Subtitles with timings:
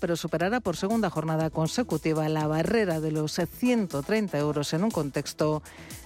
[0.00, 5.60] pero superará por segunda jornada consecutiva la barrera de los 130 euros en un contexto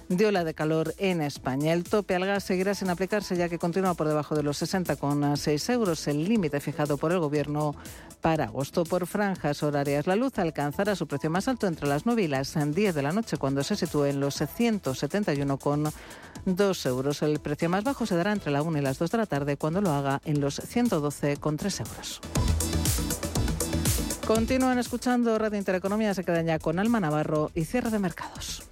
[0.09, 1.73] de ola de calor en España.
[1.73, 5.71] El tope al gas seguirá sin aplicarse ya que continúa por debajo de los 60,6
[5.71, 7.75] euros, el límite fijado por el Gobierno
[8.19, 10.07] para agosto por franjas horarias.
[10.07, 13.11] La luz alcanzará su precio más alto entre las 9 y las 10 de la
[13.11, 17.21] noche cuando se sitúe en los 171,2 euros.
[17.21, 19.55] El precio más bajo se dará entre la 1 y las 2 de la tarde
[19.55, 22.21] cuando lo haga en los 112,3 euros.
[24.27, 28.67] Continúan escuchando Radio Intereconomía, se quedan ya con Alma Navarro y cierre de mercados.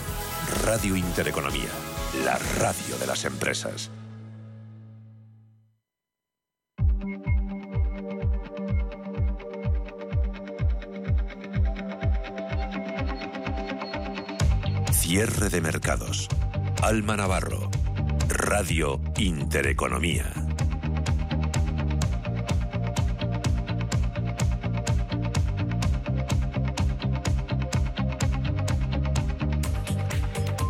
[0.65, 1.69] Radio Intereconomía,
[2.25, 3.89] la radio de las empresas.
[15.05, 16.27] Cierre de mercados.
[16.81, 17.69] Alma Navarro.
[18.27, 20.44] Radio Intereconomía.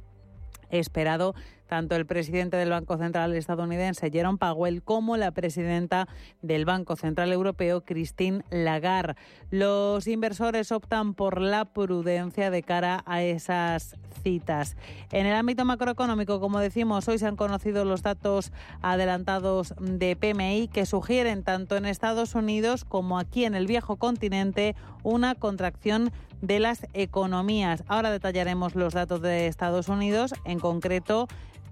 [0.69, 1.35] esperado
[1.67, 6.07] tanto el presidente del Banco Central estadounidense, Jerome Powell, como la presidenta
[6.41, 9.15] del Banco Central Europeo, Christine Lagarde.
[9.49, 14.77] Los inversores optan por la prudencia de cara a esas citas.
[15.11, 20.69] En el ámbito macroeconómico, como decimos, hoy se han conocido los datos adelantados de PMI
[20.69, 26.11] que sugieren tanto en Estados Unidos como aquí en el viejo continente una contracción
[26.41, 27.83] de las economías.
[27.87, 31.27] Ahora detallaremos los datos de Estados Unidos, en concreto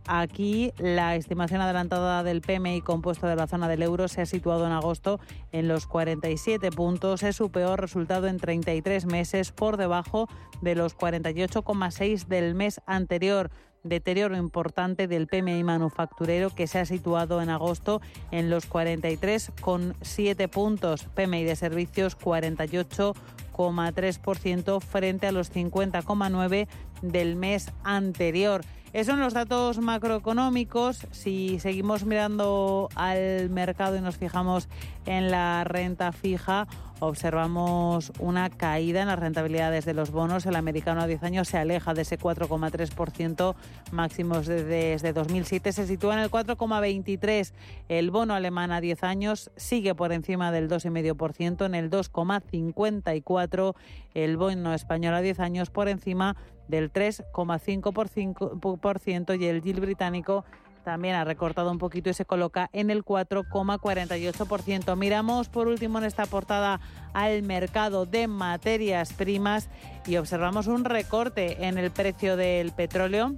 [0.07, 4.65] Aquí la estimación adelantada del PMI compuesto de la zona del euro se ha situado
[4.65, 5.19] en agosto
[5.51, 7.21] en los 47 puntos.
[7.21, 10.27] Es su peor resultado en 33 meses, por debajo
[10.61, 13.51] de los 48,6 del mes anterior
[13.83, 21.05] deterioro importante del PMI manufacturero que se ha situado en agosto en los 43,7 puntos.
[21.15, 26.67] PMI de servicios 48,3% frente a los 50,9
[27.01, 28.61] del mes anterior.
[28.93, 31.07] Esos son los datos macroeconómicos.
[31.11, 34.67] Si seguimos mirando al mercado y nos fijamos
[35.05, 36.67] en la renta fija,
[36.99, 40.45] observamos una caída en las rentabilidades de los bonos.
[40.45, 43.55] El americano a 10 años se aleja de ese 4,3%
[43.91, 45.71] máximos desde 2007.
[45.71, 47.53] Se sitúa en el 4,23%.
[47.87, 53.73] El bono alemán a 10 años sigue por encima del 2,5% en el 2,54%.
[54.13, 56.35] El bono español a 10 años por encima
[56.71, 60.43] del 3,5% y el yield británico
[60.83, 64.95] también ha recortado un poquito y se coloca en el 4,48%.
[64.95, 66.79] Miramos por último en esta portada
[67.13, 69.69] al mercado de materias primas
[70.07, 73.35] y observamos un recorte en el precio del petróleo.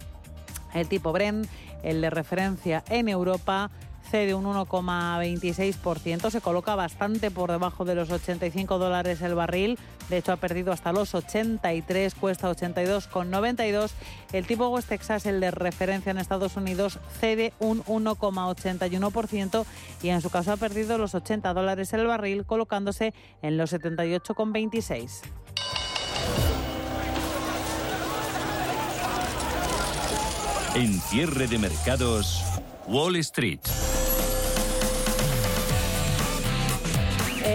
[0.74, 1.48] El tipo Brent,
[1.84, 3.70] el de referencia en Europa,
[4.14, 10.20] cede un 1,26%, se coloca bastante por debajo de los 85 dólares el barril, de
[10.20, 13.90] hecho ha perdido hasta los 83, cuesta 82,92.
[14.32, 19.66] El tipo West Texas, el de referencia en Estados Unidos, cede un 1,81%
[20.04, 25.22] y en su caso ha perdido los 80 dólares el barril, colocándose en los 78,26.
[30.76, 32.44] En cierre de mercados,
[32.88, 33.62] Wall Street.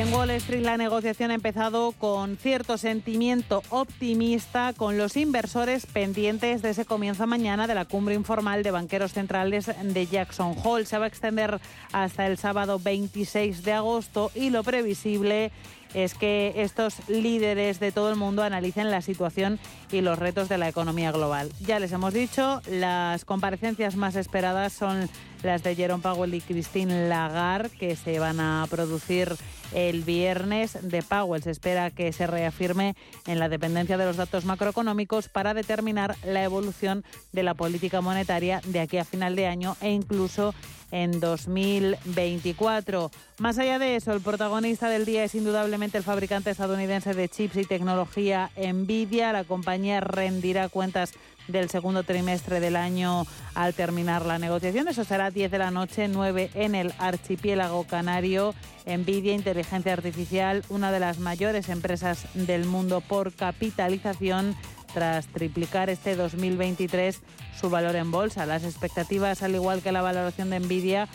[0.08, 6.62] En Wall Street la negociación ha empezado con cierto sentimiento optimista, con los inversores pendientes
[6.62, 10.87] de ese comienzo mañana de la cumbre informal de banqueros centrales de Jackson Hole.
[10.87, 11.60] Se va a extender
[11.93, 15.52] hasta el sábado 26 de agosto y lo previsible
[15.94, 19.58] es que estos líderes de todo el mundo analicen la situación
[19.90, 21.50] y los retos de la economía global.
[21.61, 25.08] Ya les hemos dicho, las comparecencias más esperadas son
[25.43, 29.37] las de Jerome Powell y Christine Lagarde, que se van a producir
[29.73, 30.79] el viernes.
[30.82, 32.96] De Powell se espera que se reafirme
[33.26, 38.61] en la dependencia de los datos macroeconómicos para determinar la evolución de la política monetaria
[38.67, 40.55] de aquí a final de año e incluso
[40.90, 43.11] en 2024.
[43.38, 47.56] Más allá de eso, el protagonista del día es indudablemente el fabricante estadounidense de chips
[47.56, 49.32] y tecnología Nvidia.
[49.32, 51.12] La compañía rendirá cuentas
[51.46, 54.88] del segundo trimestre del año al terminar la negociación.
[54.88, 58.56] Eso será 10 de la noche, 9 en el archipiélago canario.
[58.87, 64.56] Nvidia, inteligencia artificial, una de las mayores empresas del mundo por capitalización
[64.93, 67.20] tras triplicar este 2023
[67.61, 68.46] su valor en bolsa.
[68.46, 71.08] Las expectativas, al igual que la valoración de Nvidia,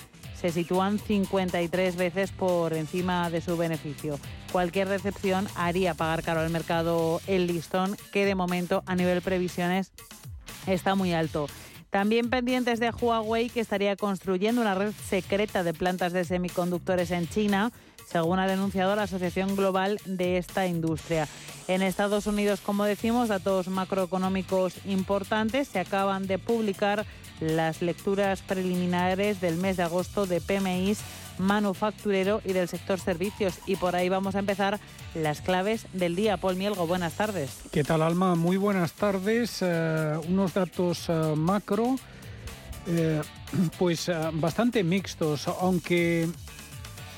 [0.43, 4.19] se sitúan 53 veces por encima de su beneficio.
[4.51, 9.93] Cualquier decepción haría pagar caro al mercado el listón, que de momento a nivel previsiones
[10.67, 11.47] está muy alto.
[11.91, 17.29] También pendientes de Huawei, que estaría construyendo una red secreta de plantas de semiconductores en
[17.29, 17.71] China
[18.13, 21.27] según ha denunciado la Asociación Global de esta industria.
[21.67, 25.67] En Estados Unidos, como decimos, datos macroeconómicos importantes.
[25.69, 27.07] Se acaban de publicar
[27.39, 30.99] las lecturas preliminares del mes de agosto de PMIs
[31.39, 33.55] manufacturero y del sector servicios.
[33.65, 34.79] Y por ahí vamos a empezar
[35.15, 36.37] las claves del día.
[36.37, 37.61] Paul Mielgo, buenas tardes.
[37.71, 38.35] ¿Qué tal, Alma?
[38.35, 39.57] Muy buenas tardes.
[39.61, 41.95] Eh, unos datos eh, macro,
[42.85, 43.23] eh,
[43.79, 46.29] pues bastante mixtos, aunque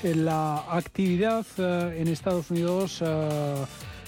[0.02, 3.64] la actividad eh, en Estados Unidos eh,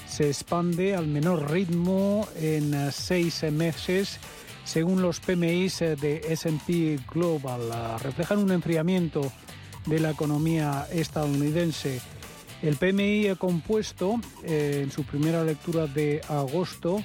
[0.07, 4.19] se expande al menor ritmo en eh, seis meses,
[4.65, 7.61] según los PMIs de SP Global.
[8.03, 9.33] reflejan un enfriamiento
[9.87, 12.01] de la economía estadounidense.
[12.61, 17.03] El PMI compuesto, en su primera lectura de agosto,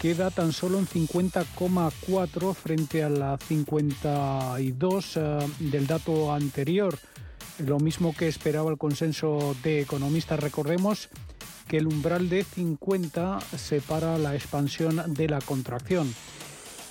[0.00, 5.18] queda tan solo en 50,4 frente a la 52
[5.58, 6.96] del dato anterior
[7.58, 10.40] lo mismo que esperaba el consenso de economistas.
[10.40, 11.08] Recordemos
[11.68, 16.12] que el umbral de 50 separa la expansión de la contracción.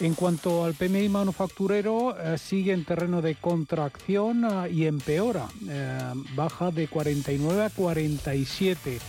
[0.02, 5.48] En cuanto al PMI manufacturero, eh, sigue en terreno de contracción eh, y empeora.
[5.70, 9.00] Eh, baja de 49 a 47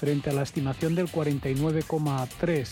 [0.00, 2.68] frente a la estimación del 49,3.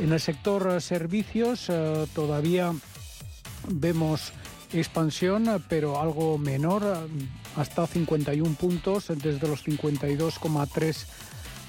[0.00, 1.70] En el sector servicios
[2.14, 2.72] todavía
[3.68, 4.32] vemos
[4.72, 7.08] expansión, pero algo menor,
[7.56, 11.06] hasta 51 puntos desde los 52,3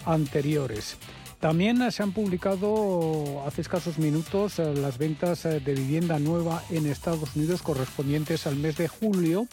[0.06, 0.98] anteriores.
[1.40, 7.64] También se han publicado hace escasos minutos las ventas de vivienda nueva en Estados Unidos
[7.64, 9.48] correspondientes al mes de julio,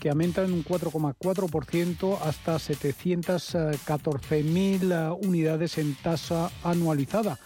[0.00, 7.38] que aumentan un 4,4% hasta 714.000 unidades en tasa anualizada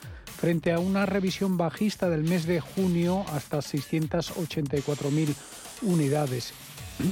[0.43, 5.35] frente a una revisión bajista del mes de junio hasta 684.000
[5.83, 6.53] unidades.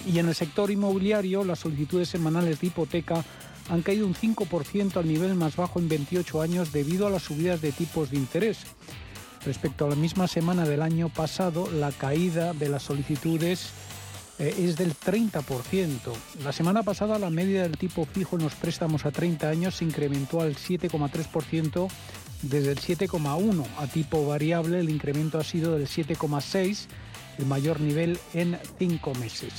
[0.06, 3.24] Y en el sector inmobiliario, las solicitudes semanales de hipoteca
[3.68, 7.60] han caído un 5% al nivel más bajo en 28 años debido a las subidas
[7.60, 8.58] de tipos de interés.
[9.44, 13.70] Respecto a la misma semana del año pasado, la caída de las solicitudes
[14.38, 15.98] eh, es del 30%.
[16.44, 19.84] La semana pasada la media del tipo fijo en los préstamos a 30 años se
[19.84, 21.88] incrementó al 7,3%
[22.42, 26.86] desde el 7,1 a tipo variable, el incremento ha sido del 7,6,
[27.40, 29.52] el mayor nivel en cinco meses.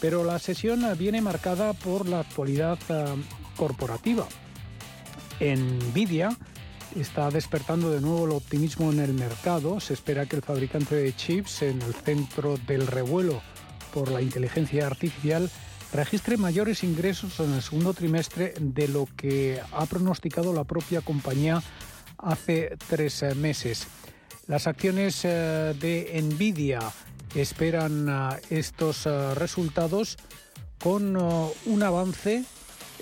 [0.00, 3.14] Pero la sesión viene marcada por la actualidad ah,
[3.56, 4.26] corporativa.
[5.40, 6.36] Nvidia
[6.94, 9.80] está despertando de nuevo el optimismo en el mercado.
[9.80, 13.40] Se espera que el fabricante de chips en el centro del revuelo
[13.92, 15.50] por la inteligencia artificial
[15.92, 21.62] registre mayores ingresos en el segundo trimestre de lo que ha pronosticado la propia compañía
[22.18, 23.86] hace tres eh, meses.
[24.46, 26.80] Las acciones eh, de Nvidia
[27.34, 30.16] esperan estos resultados
[30.78, 32.44] con un avance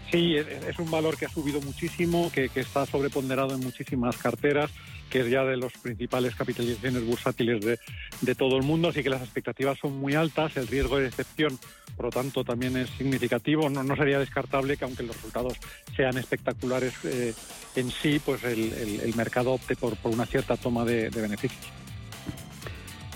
[0.09, 4.71] Sí, es un valor que ha subido muchísimo, que, está sobreponderado en muchísimas carteras,
[5.09, 7.79] que es ya de los principales capitalizaciones bursátiles
[8.21, 11.57] de, todo el mundo, así que las expectativas son muy altas, el riesgo de decepción,
[11.95, 13.69] por lo tanto, también es significativo.
[13.69, 15.53] No, sería descartable que, aunque los resultados
[15.95, 17.33] sean espectaculares eh,
[17.75, 21.65] en sí, pues el, mercado opte por, una cierta toma de, de beneficios.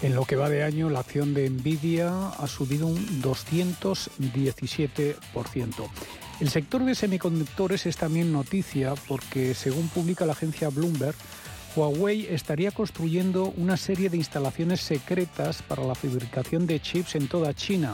[0.02, 5.90] En lo que va de año, la acción de Nvidia ha subido un 217%.
[6.40, 11.16] El sector de semiconductores es también noticia porque, según publica la agencia Bloomberg,
[11.76, 17.54] Huawei estaría construyendo una serie de instalaciones secretas para la fabricación de chips en toda
[17.54, 17.94] China.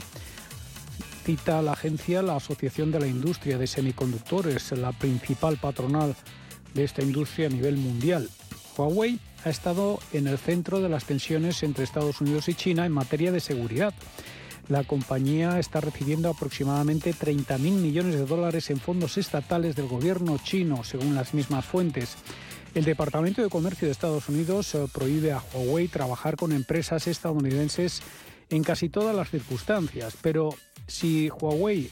[1.24, 6.16] Cita la agencia la Asociación de la Industria de Semiconductores, la principal patronal
[6.74, 8.30] de esta industria a nivel mundial.
[8.76, 12.92] Huawei ha estado en el centro de las tensiones entre Estados Unidos y China en
[12.92, 13.94] materia de seguridad.
[14.70, 20.84] La compañía está recibiendo aproximadamente 30.000 millones de dólares en fondos estatales del gobierno chino,
[20.84, 22.18] según las mismas fuentes.
[22.78, 28.04] El Departamento de Comercio de Estados Unidos eh, prohíbe a Huawei trabajar con empresas estadounidenses
[28.52, 30.54] en casi todas las circunstancias, pero
[30.86, 31.90] si Huawei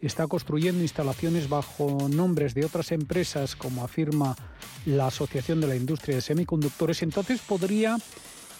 [0.00, 4.36] está construyendo instalaciones bajo nombres de otras empresas, como afirma
[4.86, 7.98] la Asociación de la Industria de Semiconductores, entonces podría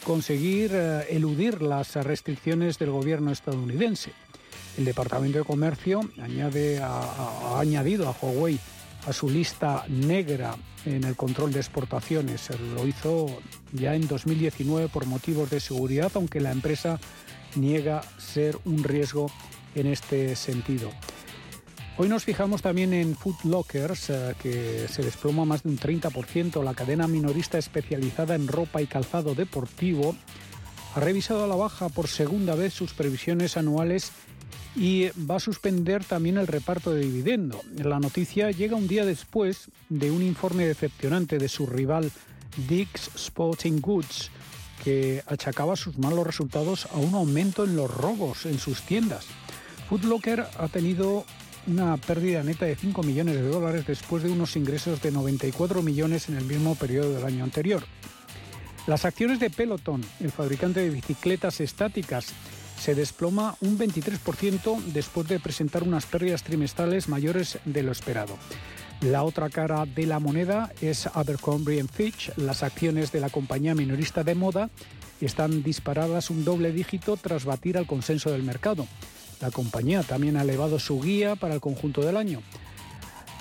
[0.02, 4.10] conseguir eh, eludir las restricciones del gobierno estadounidense.
[4.76, 8.58] El Departamento de Comercio añade ha añadido a Huawei
[9.08, 12.50] a su lista negra en el control de exportaciones.
[12.74, 13.26] Lo hizo
[13.72, 17.00] ya en 2019 por motivos de seguridad, aunque la empresa
[17.56, 19.30] niega ser un riesgo
[19.74, 20.90] en este sentido.
[21.96, 26.62] Hoy nos fijamos también en Food Lockers, eh, que se desploma más de un 30%.
[26.62, 30.14] La cadena minorista especializada en ropa y calzado deportivo
[30.94, 34.12] ha revisado a la baja por segunda vez sus previsiones anuales
[34.74, 37.60] y va a suspender también el reparto de dividendo.
[37.76, 42.10] La noticia llega un día después de un informe decepcionante de su rival
[42.68, 44.30] Dick's Sporting Goods,
[44.84, 49.26] que achacaba sus malos resultados a un aumento en los robos en sus tiendas.
[49.88, 51.24] Food Locker ha tenido
[51.66, 56.28] una pérdida neta de 5 millones de dólares después de unos ingresos de 94 millones
[56.28, 57.84] en el mismo periodo del año anterior.
[58.86, 62.32] Las acciones de Peloton, el fabricante de bicicletas estáticas,
[62.78, 68.38] se desploma un 23% después de presentar unas pérdidas trimestrales mayores de lo esperado.
[69.00, 72.32] La otra cara de la moneda es Abercrombie Fitch.
[72.36, 74.70] Las acciones de la compañía minorista de moda
[75.20, 78.86] están disparadas un doble dígito tras batir al consenso del mercado.
[79.40, 82.42] La compañía también ha elevado su guía para el conjunto del año.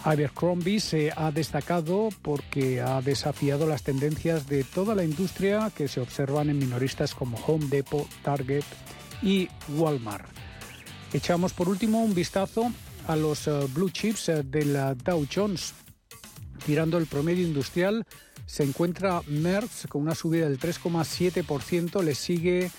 [0.03, 5.99] Abercrombie se ha destacado porque ha desafiado las tendencias de toda la industria que se
[5.99, 8.63] observan en minoristas como Home Depot, Target
[9.21, 10.27] y Walmart.
[11.13, 12.71] Echamos por último un vistazo
[13.07, 15.73] a los eh, blue chips eh, de la Dow Jones.
[16.65, 18.05] Tirando el promedio industrial
[18.45, 22.71] se encuentra Merckx con una subida del 3,7%, le sigue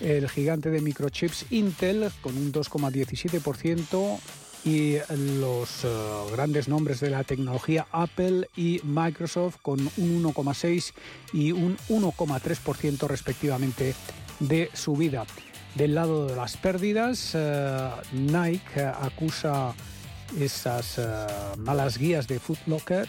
[0.00, 4.18] el gigante de microchips Intel con un 2,17%
[4.64, 4.96] y
[5.38, 5.88] los eh,
[6.32, 10.92] grandes nombres de la tecnología Apple y Microsoft con un 1,6
[11.32, 13.94] y un 1,3% respectivamente
[14.40, 15.26] de subida.
[15.74, 19.74] Del lado de las pérdidas, eh, Nike acusa
[20.38, 21.04] esas eh,
[21.58, 23.08] malas guías de Foot Locker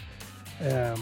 [0.58, 0.96] Em,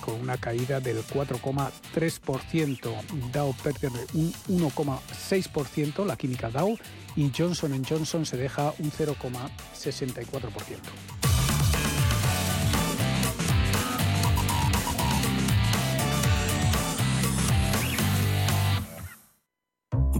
[0.00, 2.94] con una caída del 4,3%.
[3.32, 6.78] Dow pierde un 1,6%, la química Dow,
[7.16, 11.33] y Johnson Johnson se deja un 0,64%.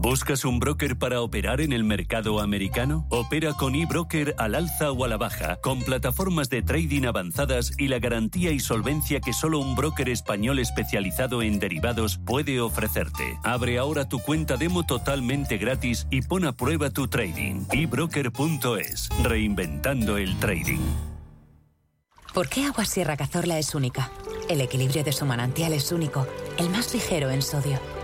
[0.05, 3.07] ¿Buscas un broker para operar en el mercado americano?
[3.09, 7.89] Opera con eBroker al alza o a la baja, con plataformas de trading avanzadas y
[7.89, 13.39] la garantía y solvencia que solo un broker español especializado en derivados puede ofrecerte.
[13.45, 17.65] Abre ahora tu cuenta demo totalmente gratis y pon a prueba tu trading.
[17.73, 20.85] ebroker.es, reinventando el trading.
[22.35, 24.11] ¿Por qué Agua Sierra Cazorla es única?
[24.51, 26.27] El equilibrio de su manantial es único,
[26.59, 27.81] el más ligero en sodio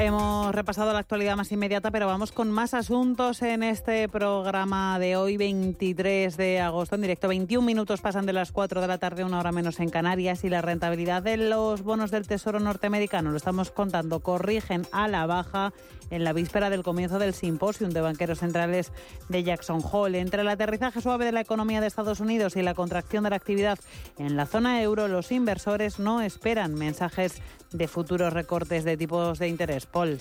[0.00, 5.16] Hemos repasado la actualidad más inmediata, pero vamos con más asuntos en este programa de
[5.16, 7.26] hoy, 23 de agosto, en directo.
[7.26, 10.50] 21 minutos pasan de las 4 de la tarde, una hora menos en Canarias, y
[10.50, 15.72] la rentabilidad de los bonos del Tesoro norteamericano, lo estamos contando, corrigen a la baja
[16.10, 18.92] en la víspera del comienzo del simposium de banqueros centrales
[19.28, 20.20] de Jackson Hole.
[20.20, 23.36] Entre el aterrizaje suave de la economía de Estados Unidos y la contracción de la
[23.36, 23.80] actividad
[24.16, 29.48] en la zona euro, los inversores no esperan mensajes de futuros recortes de tipos de
[29.48, 29.86] interés.
[29.86, 30.18] Paul.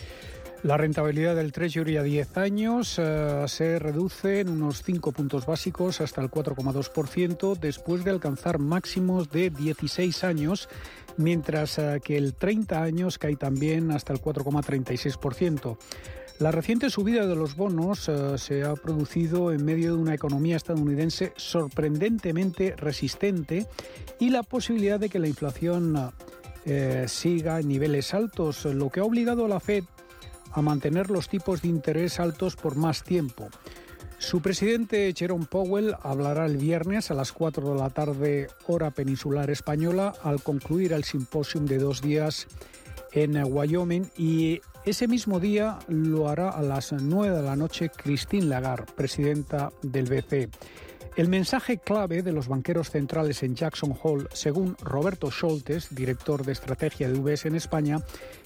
[0.64, 6.02] La rentabilidad del Treasury a 10 años eh, se reduce en unos 5 puntos básicos
[6.02, 10.68] hasta el 4,2% después de alcanzar máximos de 16 años,
[11.16, 15.78] mientras eh, que el 30 años cae también hasta el 4,36%.
[16.40, 20.56] La reciente subida de los bonos eh, se ha producido en medio de una economía
[20.56, 23.68] estadounidense sorprendentemente resistente
[24.20, 26.12] y la posibilidad de que la inflación
[27.08, 29.84] siga en niveles altos, lo que ha obligado a la Fed
[30.52, 33.50] a mantener los tipos de interés altos por más tiempo.
[34.20, 39.52] Su presidente Jerome Powell hablará el viernes a las 4 de la tarde hora peninsular
[39.52, 42.48] española al concluir el simposium de dos días
[43.12, 48.46] en Wyoming y ese mismo día lo hará a las 9 de la noche Christine
[48.46, 50.50] Lagarde, presidenta del BCE.
[51.18, 56.52] El mensaje clave de los banqueros centrales en Jackson Hole, según Roberto Scholtes, director de
[56.52, 58.04] estrategia de UBS en España,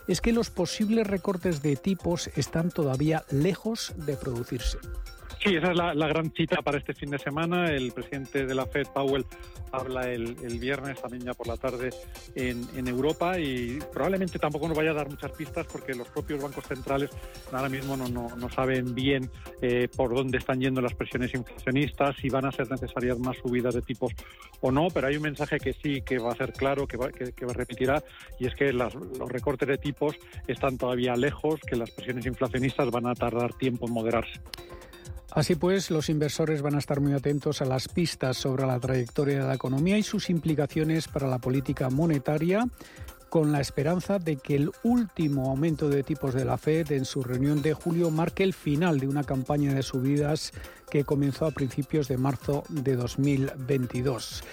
[0.08, 4.78] es que los posibles recortes de tipos están todavía lejos de producirse.
[5.44, 7.72] Sí, esa es la, gran cita para este fin de semana.
[7.72, 9.26] El presidente de la Fed, Powell,
[9.72, 11.90] habla el, viernes también ya por la tarde
[12.36, 16.66] en, Europa y probablemente tampoco nos vaya a dar muchas pistas porque los propios bancos
[16.66, 17.10] centrales
[17.52, 22.30] ahora mismo no, no, saben bien eh, por dónde están yendo las presiones inflacionistas, si
[22.30, 24.14] van a ser necesarias más subidas de tipos
[24.60, 27.10] o no, pero hay un mensaje que sí que va a ser claro, que, va,
[27.10, 28.04] que, repetirá,
[28.40, 28.94] y es que los
[29.30, 30.16] recortes de tipos
[30.48, 34.40] están todavía lejos, que las presiones inflacionistas van a tardar tiempo en moderarse.
[35.32, 39.40] Así pues, los inversores van a estar muy atentos a las pistas sobre la trayectoria
[39.40, 42.68] de la economía y sus implicaciones para la política monetaria,
[43.30, 47.24] con la esperanza de que el último aumento de tipos de la Fed en su
[47.24, 50.52] reunión de julio marque el final de una campaña de subidas
[50.90, 54.44] que comenzó a principios de marzo de 2022.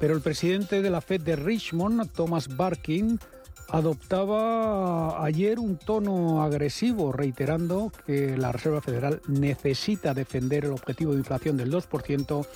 [0.00, 3.20] Pero el presidente de la Fed de Richmond, Thomas Barkin,
[3.68, 11.18] adoptaba ayer un tono agresivo, reiterando que la Reserva Federal necesita defender el objetivo de
[11.18, 12.46] inflación del 2%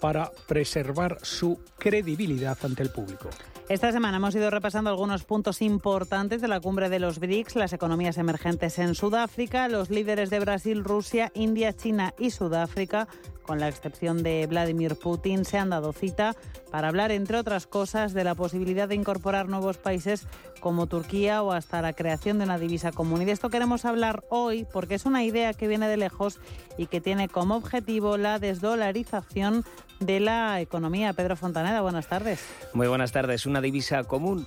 [0.00, 3.28] para preservar su credibilidad ante el público.
[3.70, 7.72] Esta semana hemos ido repasando algunos puntos importantes de la cumbre de los BRICS, las
[7.72, 13.06] economías emergentes en Sudáfrica, los líderes de Brasil, Rusia, India, China y Sudáfrica
[13.44, 16.34] con la excepción de Vladimir Putin, se han dado cita
[16.72, 20.26] para hablar, entre otras cosas, de la posibilidad de incorporar nuevos países
[20.60, 23.22] como Turquía o hasta la creación de una divisa común.
[23.22, 26.40] Y de esto queremos hablar hoy porque es una idea que viene de lejos
[26.76, 29.64] y que tiene como objetivo la desdolarización
[30.00, 31.12] de la economía.
[31.12, 32.44] Pedro Fontaneda, buenas tardes.
[32.72, 33.46] Muy buenas tardes.
[33.46, 34.46] Una divisa común.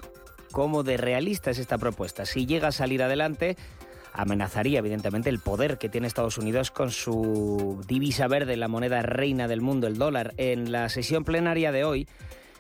[0.52, 2.26] ¿Cómo de realista es esta propuesta?
[2.26, 3.56] Si llega a salir adelante,
[4.12, 9.48] amenazaría evidentemente el poder que tiene Estados Unidos con su divisa verde, la moneda reina
[9.48, 10.34] del mundo, el dólar.
[10.38, 12.08] En la sesión plenaria de hoy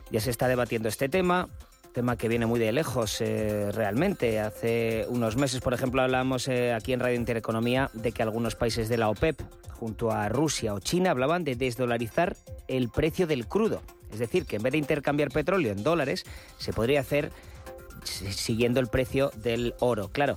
[0.09, 1.49] ya se está debatiendo este tema
[1.93, 4.39] tema que viene muy de lejos eh, realmente.
[4.39, 8.89] Hace unos meses, por ejemplo, hablábamos eh, aquí en Radio Intereconomía de que algunos países
[8.89, 9.39] de la OPEP,
[9.71, 12.35] junto a Rusia o China, hablaban de desdolarizar
[12.67, 13.81] el precio del crudo.
[14.11, 16.25] Es decir, que en vez de intercambiar petróleo en dólares,
[16.57, 17.31] se podría hacer
[18.03, 20.09] siguiendo el precio del oro.
[20.09, 20.35] Claro,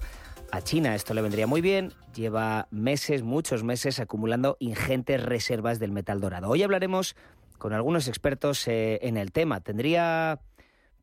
[0.52, 5.90] a China esto le vendría muy bien, lleva meses, muchos meses acumulando ingentes reservas del
[5.90, 6.48] metal dorado.
[6.48, 7.16] Hoy hablaremos
[7.58, 9.60] con algunos expertos eh, en el tema.
[9.60, 10.38] ¿Tendría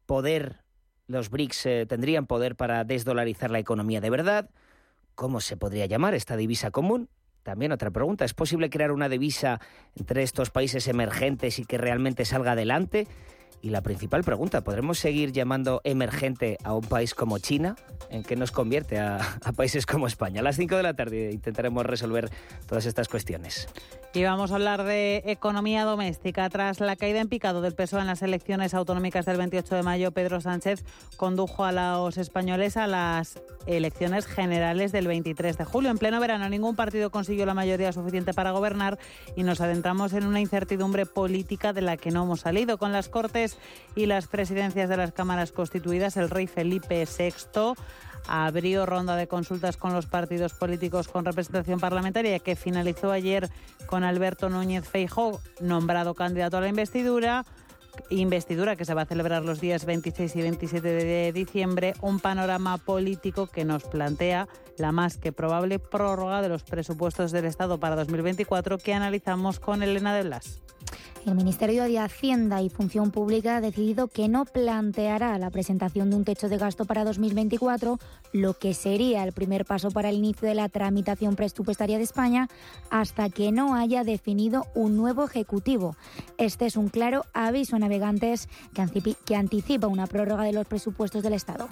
[0.06, 0.62] poder,
[1.08, 4.50] los BRICS eh, tendrían poder para desdolarizar la economía de verdad?
[5.16, 7.10] ¿Cómo se podría llamar esta divisa común?
[7.44, 9.60] También otra pregunta, ¿es posible crear una divisa
[9.96, 13.08] entre estos países emergentes y que realmente salga adelante?
[13.62, 17.76] Y la principal pregunta, ¿podremos seguir llamando emergente a un país como China?
[18.10, 19.20] ¿En qué nos convierte a,
[19.56, 20.42] países como España?
[20.42, 22.30] A las 5 de la tarde intentaremos resolver
[22.68, 23.68] todas estas cuestiones.
[24.16, 26.48] Y vamos a hablar de economía doméstica.
[26.48, 30.12] Tras la caída en picado del peso en las elecciones autonómicas del 28 de mayo,
[30.12, 30.86] Pedro Sánchez
[31.18, 35.90] condujo a los españoles a las elecciones generales del 23 de julio.
[35.90, 39.00] En pleno verano, ningún partido consiguió la mayoría suficiente para gobernar
[39.36, 42.78] y nos adentramos en una incertidumbre política de la que no hemos salido.
[42.78, 43.58] Con las Cortes
[43.96, 47.74] y las presidencias de las cámaras constituidas, el rey Felipe VI
[48.28, 53.50] abrió ronda de consultas con los partidos políticos con representación parlamentaria que finalizó ayer
[53.86, 57.46] con Alberto Núñez Feijóo, nombrado candidato a la investidura
[58.10, 62.78] investidura que se va a celebrar los días 26 y 27 de diciembre, un panorama
[62.78, 67.96] político que nos plantea la más que probable prórroga de los presupuestos del Estado para
[67.96, 70.62] 2024 que analizamos con Elena de Blas.
[71.26, 76.18] El Ministerio de Hacienda y Función Pública ha decidido que no planteará la presentación de
[76.18, 77.98] un techo de gasto para 2024,
[78.34, 82.50] lo que sería el primer paso para el inicio de la tramitación presupuestaria de España,
[82.90, 85.96] hasta que no haya definido un nuevo Ejecutivo.
[86.38, 88.50] Este es un claro aviso a navegantes
[89.26, 91.70] que anticipa una prórroga de los presupuestos del Estado.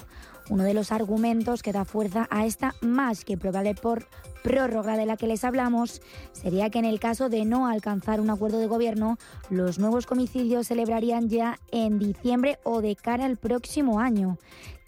[0.51, 4.09] Uno de los argumentos que da fuerza a esta más que probable por
[4.43, 6.01] prórroga de la que les hablamos
[6.33, 9.17] sería que en el caso de no alcanzar un acuerdo de gobierno,
[9.49, 14.39] los nuevos comicidios celebrarían ya en diciembre o de cara al próximo año.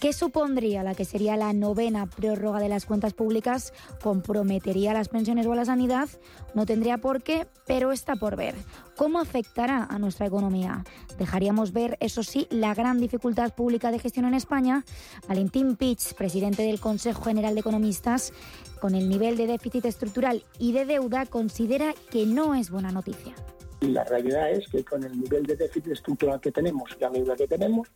[0.04, 3.72] ¿Qué supondría la que sería la novena prórroga de las cuentas públicas?
[4.02, 6.10] ¿Comprometería las pensiones o a la sanidad?
[6.54, 8.54] No tendría por qué, pero está por ver.
[8.98, 10.84] ¿Cómo afectará a nuestra economía?
[11.18, 14.84] Dejaríamos ver, eso sí, la gran dificultad pública de gestión en España.
[15.30, 18.34] Valentín Pitch, presidente del Consejo General de Economistas,
[18.82, 23.36] con el nivel de déficit estructural y de deuda, considera que no es buena noticia.
[23.80, 27.36] La realidad es que con el nivel de déficit estructural que tenemos y la deuda
[27.36, 27.90] que tenemos,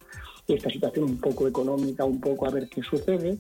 [0.56, 3.38] esta situación un poco económica, un poco a ver qué sucede,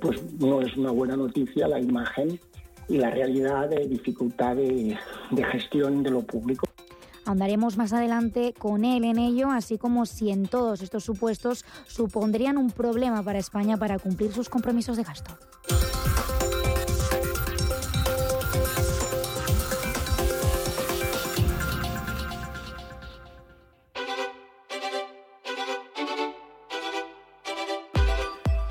[0.00, 2.40] pues no es una buena noticia la imagen
[2.88, 4.96] y la realidad de dificultad de,
[5.30, 6.66] de gestión de lo público.
[7.24, 12.56] Andaremos más adelante con él en ello, así como si en todos estos supuestos supondrían
[12.56, 15.36] un problema para España para cumplir sus compromisos de gasto.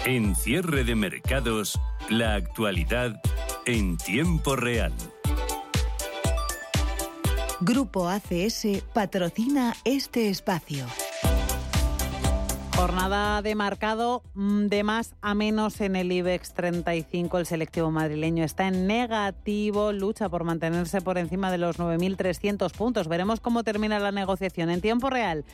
[0.06, 3.20] En cierre de mercados, la actualidad
[3.65, 4.94] en tiempo real.
[7.60, 10.86] Grupo ACS patrocina este espacio.
[12.76, 17.39] Jornada de marcado mm, de más a menos en el IBEX 35.
[17.39, 23.08] El selectivo madrileño está en negativo, lucha por mantenerse por encima de los 9.300 puntos.
[23.08, 25.46] Veremos cómo termina la negociación en tiempo real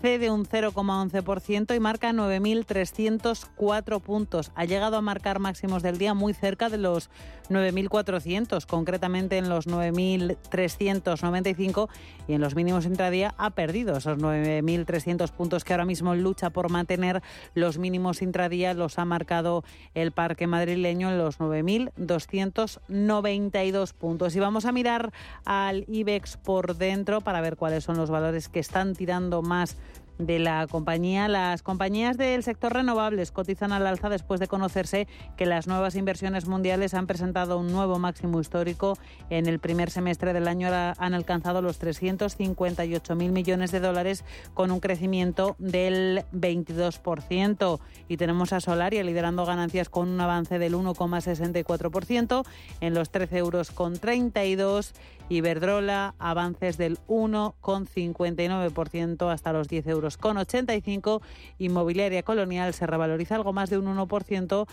[0.00, 4.52] cede un 0,11% y marca 9.304 puntos.
[4.54, 7.10] Ha llegado a marcar máximos del día muy cerca de los
[7.50, 11.88] 9.400, concretamente en los 9.395
[12.28, 16.70] y en los mínimos intradía ha perdido esos 9.300 puntos que ahora mismo lucha por
[16.70, 17.22] mantener
[17.54, 18.72] los mínimos intradía.
[18.74, 24.36] Los ha marcado el parque madrileño en los 9.292 puntos.
[24.36, 25.12] Y vamos a mirar
[25.44, 29.76] al IBEX por dentro para ver cuáles son los valores que están tirando más
[30.20, 31.28] de la compañía.
[31.28, 36.46] Las compañías del sector renovables cotizan al alza después de conocerse que las nuevas inversiones
[36.46, 38.96] mundiales han presentado un nuevo máximo histórico.
[39.30, 44.80] En el primer semestre del año han alcanzado los 358.000 millones de dólares con un
[44.80, 47.80] crecimiento del 22%.
[48.08, 52.44] Y tenemos a Solaria liderando ganancias con un avance del 1,64%
[52.80, 54.94] en los 13 euros con 32
[55.30, 61.22] Iberdrola, avances del 1,59% hasta los 10 euros con 85.
[61.58, 64.66] Inmobiliaria Colonial se revaloriza algo más de un 1%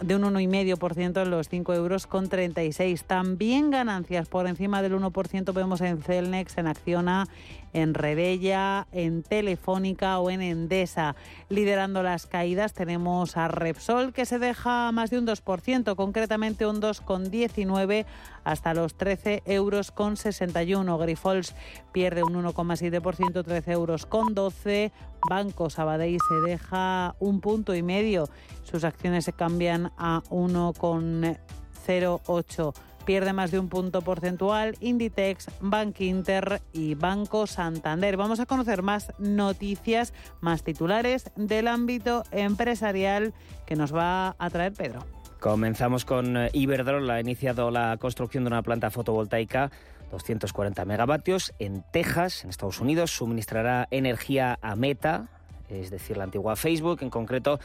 [0.00, 3.04] de un 1,5% en los 5 euros con 36.
[3.04, 7.26] También ganancias por encima del 1% vemos en Celnex, en Acciona,
[7.72, 11.16] en Rebella, en Telefónica o en Endesa.
[11.48, 16.80] Liderando las caídas tenemos a Repsol que se deja más de un 2%, concretamente un
[16.80, 18.06] 2,19
[18.44, 20.98] hasta los 13 euros con 61.
[20.98, 21.54] Grifols
[21.92, 24.92] pierde un 1,7%, 13 euros con 12.
[25.28, 28.28] Banco Sabadell se deja un punto y medio.
[28.62, 36.62] Sus acciones se cambian a 1,08 pierde más de un punto porcentual Inditex, Bank Inter
[36.72, 38.16] y Banco Santander.
[38.16, 43.34] Vamos a conocer más noticias, más titulares del ámbito empresarial
[43.66, 45.04] que nos va a traer Pedro.
[45.40, 47.14] Comenzamos con eh, Iberdrola.
[47.14, 49.70] Ha iniciado la construcción de una planta fotovoltaica
[50.10, 53.10] 240 megavatios en Texas, en Estados Unidos.
[53.10, 55.28] Suministrará energía a Meta,
[55.68, 56.98] es decir, la antigua Facebook.
[57.02, 57.60] En concreto,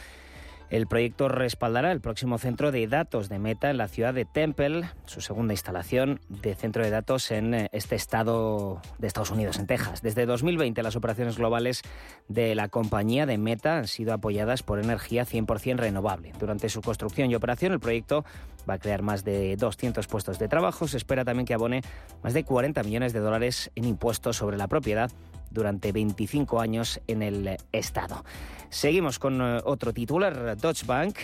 [0.69, 4.89] El proyecto respaldará el próximo centro de datos de Meta en la ciudad de Temple,
[5.05, 9.67] su segunda instalación de centro de datos en eh, este estado de Estados Unidos, en
[9.67, 10.01] Texas.
[10.01, 11.83] Desde 2020 las operaciones globales
[12.29, 16.33] de la compañía de Meta han sido apoyadas por energía 100% renovable.
[16.39, 18.25] Durante su construcción y operación el proyecto
[18.67, 20.87] va a crear más de 200 puestos de trabajo.
[20.87, 21.83] Se espera también que abone
[22.23, 25.11] más de 40 millones de dólares en impuestos sobre la propiedad
[25.55, 28.23] durante 25 años en el Estado.
[28.69, 30.55] Seguimos con eh, otro titular.
[30.55, 31.17] Deutsche Bank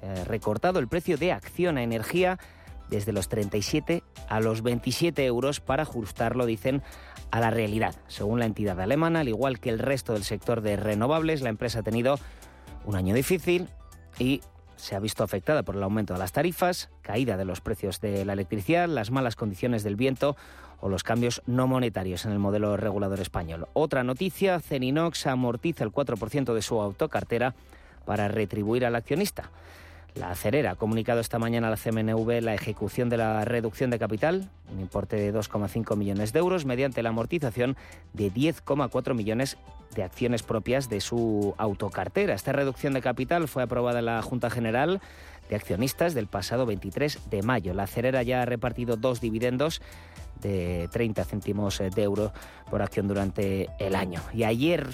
[0.00, 2.38] eh, recortado el precio de acción a energía
[2.88, 6.82] desde los 37 a los 27 euros para ajustarlo, dicen,
[7.30, 7.94] a la realidad.
[8.06, 11.80] Según la entidad alemana, al igual que el resto del sector de renovables, la empresa
[11.80, 12.18] ha tenido
[12.84, 13.68] un año difícil
[14.18, 14.40] y
[14.78, 18.24] se ha visto afectada por el aumento de las tarifas, caída de los precios de
[18.24, 20.36] la electricidad, las malas condiciones del viento
[20.80, 23.66] o los cambios no monetarios en el modelo regulador español.
[23.74, 27.54] Otra noticia, Ceninox amortiza el 4% de su autocartera
[28.06, 29.50] para retribuir al accionista.
[30.14, 33.98] La acerera ha comunicado esta mañana a la CMNV la ejecución de la reducción de
[33.98, 37.76] capital, un importe de 2,5 millones de euros, mediante la amortización
[38.14, 39.58] de 10,4 millones
[39.94, 42.34] de acciones propias de su autocartera.
[42.34, 45.00] Esta reducción de capital fue aprobada en la Junta General
[45.48, 47.72] de Accionistas del pasado 23 de mayo.
[47.72, 49.80] La acerera ya ha repartido dos dividendos
[50.40, 52.32] de 30 céntimos de euro
[52.70, 54.20] por acción durante el año.
[54.32, 54.86] Y ayer,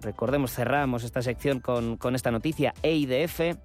[0.00, 3.58] recordemos, cerramos esta sección con, con esta noticia, EIDF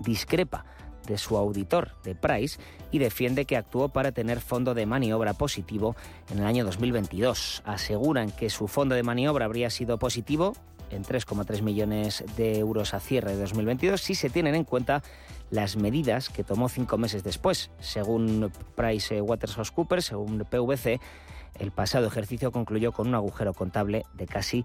[0.00, 0.64] discrepa
[1.06, 2.58] de su auditor de Price
[2.90, 5.96] y defiende que actuó para tener fondo de maniobra positivo
[6.30, 7.62] en el año 2022.
[7.64, 10.54] Aseguran que su fondo de maniobra habría sido positivo
[10.90, 15.02] en 3,3 millones de euros a cierre de 2022 si se tienen en cuenta
[15.50, 17.70] las medidas que tomó cinco meses después.
[17.80, 21.00] Según Price Waterhouse según PVC,
[21.58, 24.64] el pasado ejercicio concluyó con un agujero contable de casi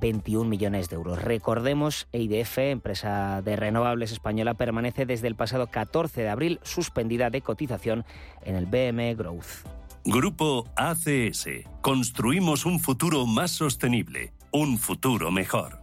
[0.00, 1.22] 21 millones de euros.
[1.22, 7.40] Recordemos, EIDF, empresa de renovables española, permanece desde el pasado 14 de abril suspendida de
[7.40, 8.04] cotización
[8.42, 9.66] en el BME Growth.
[10.04, 11.48] Grupo ACS.
[11.80, 15.80] Construimos un futuro más sostenible, un futuro mejor.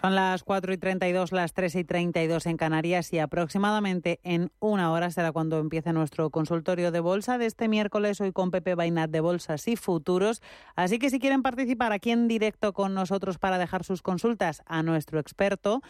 [0.00, 4.92] Son las 4 y 32, las 3 y 32 en Canarias y aproximadamente en una
[4.92, 9.10] hora será cuando empiece nuestro consultorio de bolsa de este miércoles, hoy con Pepe Bainat
[9.10, 10.40] de Bolsas y Futuros.
[10.74, 14.82] Así que si quieren participar aquí en directo con nosotros para dejar sus consultas a
[14.82, 15.82] nuestro experto,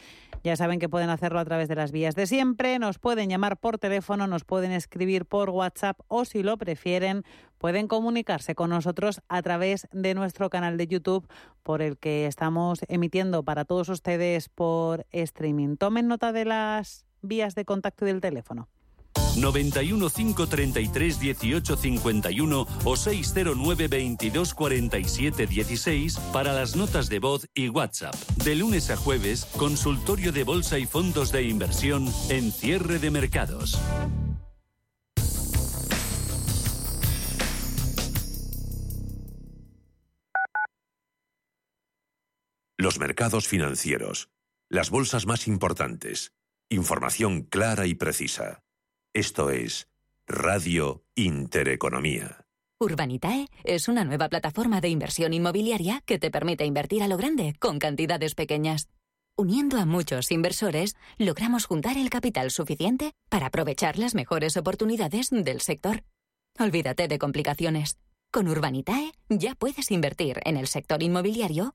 [0.43, 3.59] ya saben que pueden hacerlo a través de las vías de siempre, nos pueden llamar
[3.59, 7.23] por teléfono, nos pueden escribir por WhatsApp o si lo prefieren,
[7.61, 11.29] pueden comunicarse con nosotros a través de nuestro canal de YouTube
[11.63, 15.77] por el que estamos emitiendo para todos ustedes por streaming.
[15.77, 18.69] Tomen nota de las vías de contacto y del teléfono.
[19.37, 27.69] 91 533 18 51 o 609 22 47 16 para las notas de voz y
[27.69, 28.15] WhatsApp.
[28.43, 33.79] De lunes a jueves, consultorio de bolsa y fondos de inversión en cierre de mercados.
[42.81, 44.31] Los mercados financieros.
[44.71, 46.33] Las bolsas más importantes.
[46.71, 48.63] Información clara y precisa.
[49.13, 49.91] Esto es
[50.27, 52.47] Radio Intereconomía.
[52.79, 57.55] Urbanitae es una nueva plataforma de inversión inmobiliaria que te permite invertir a lo grande
[57.59, 58.89] con cantidades pequeñas.
[59.37, 65.61] Uniendo a muchos inversores, logramos juntar el capital suficiente para aprovechar las mejores oportunidades del
[65.61, 66.03] sector.
[66.59, 67.99] Olvídate de complicaciones.
[68.33, 71.75] Con Urbanitae ya puedes invertir en el sector inmobiliario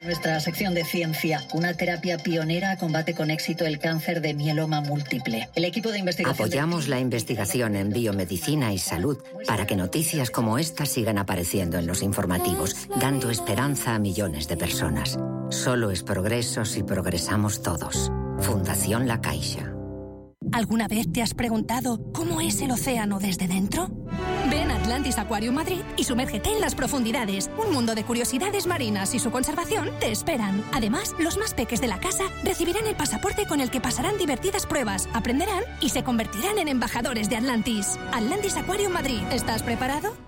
[0.00, 5.48] Nuestra sección de ciencia, una terapia pionera combate con éxito el cáncer de mieloma múltiple.
[5.56, 6.46] El equipo de investigación.
[6.46, 11.88] Apoyamos la investigación en biomedicina y salud para que noticias como esta sigan apareciendo en
[11.88, 15.18] los informativos, dando esperanza a millones de personas.
[15.50, 18.12] Solo es progreso si progresamos todos.
[18.38, 19.74] Fundación La Caixa.
[20.52, 23.90] ¿Alguna vez te has preguntado cómo es el océano desde dentro?
[24.88, 27.50] Atlantis Aquarium Madrid y sumérgete en las profundidades.
[27.58, 30.64] Un mundo de curiosidades marinas y su conservación te esperan.
[30.72, 34.64] Además, los más peques de la casa recibirán el pasaporte con el que pasarán divertidas
[34.64, 37.98] pruebas, aprenderán y se convertirán en embajadores de Atlantis.
[38.14, 39.20] Atlantis Aquarium Madrid.
[39.30, 40.27] ¿Estás preparado?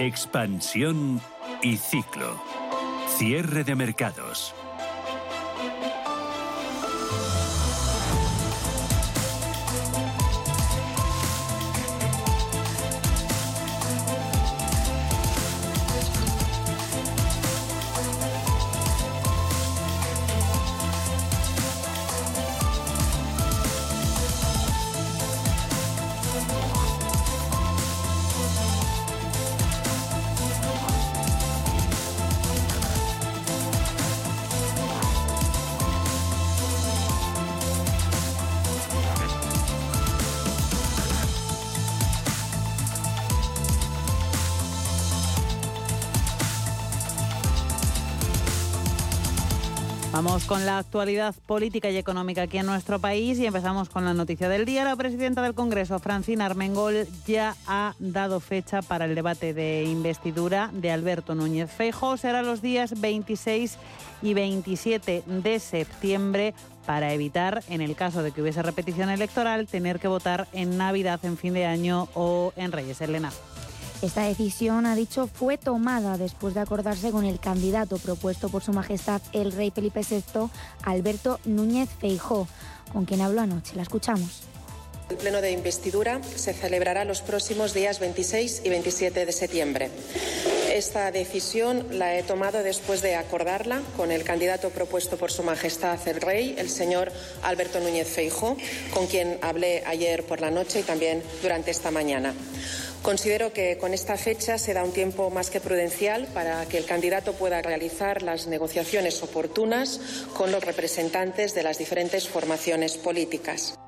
[0.00, 1.20] Expansión
[1.60, 2.40] y ciclo.
[3.08, 4.54] Cierre de mercados.
[50.18, 54.14] Vamos con la actualidad política y económica aquí en nuestro país y empezamos con la
[54.14, 54.82] noticia del día.
[54.82, 60.70] La presidenta del Congreso, Francina Armengol, ya ha dado fecha para el debate de investidura
[60.72, 62.16] de Alberto Núñez Feijóo.
[62.16, 63.78] Será los días 26
[64.20, 66.52] y 27 de septiembre
[66.84, 71.20] para evitar, en el caso de que hubiese repetición electoral, tener que votar en Navidad,
[71.22, 73.00] en fin de año o en Reyes.
[73.00, 73.30] Elena.
[74.00, 78.72] Esta decisión, ha dicho, fue tomada después de acordarse con el candidato propuesto por Su
[78.72, 80.48] Majestad el Rey Felipe VI,
[80.84, 82.46] Alberto Núñez Feijó,
[82.92, 83.74] con quien habló anoche.
[83.74, 84.42] La escuchamos.
[85.10, 89.90] El pleno de investidura se celebrará los próximos días 26 y 27 de septiembre.
[90.70, 95.98] Esta decisión la he tomado después de acordarla con el candidato propuesto por Su Majestad
[96.06, 97.10] el Rey, el señor
[97.42, 98.56] Alberto Núñez Feijó,
[98.92, 102.34] con quien hablé ayer por la noche y también durante esta mañana.
[103.02, 106.84] Considero que con esta fecha se da un tiempo más que prudencial para que el
[106.84, 110.00] candidato pueda realizar las negociaciones oportunas
[110.36, 113.78] con los representantes de las diferentes formaciones políticas.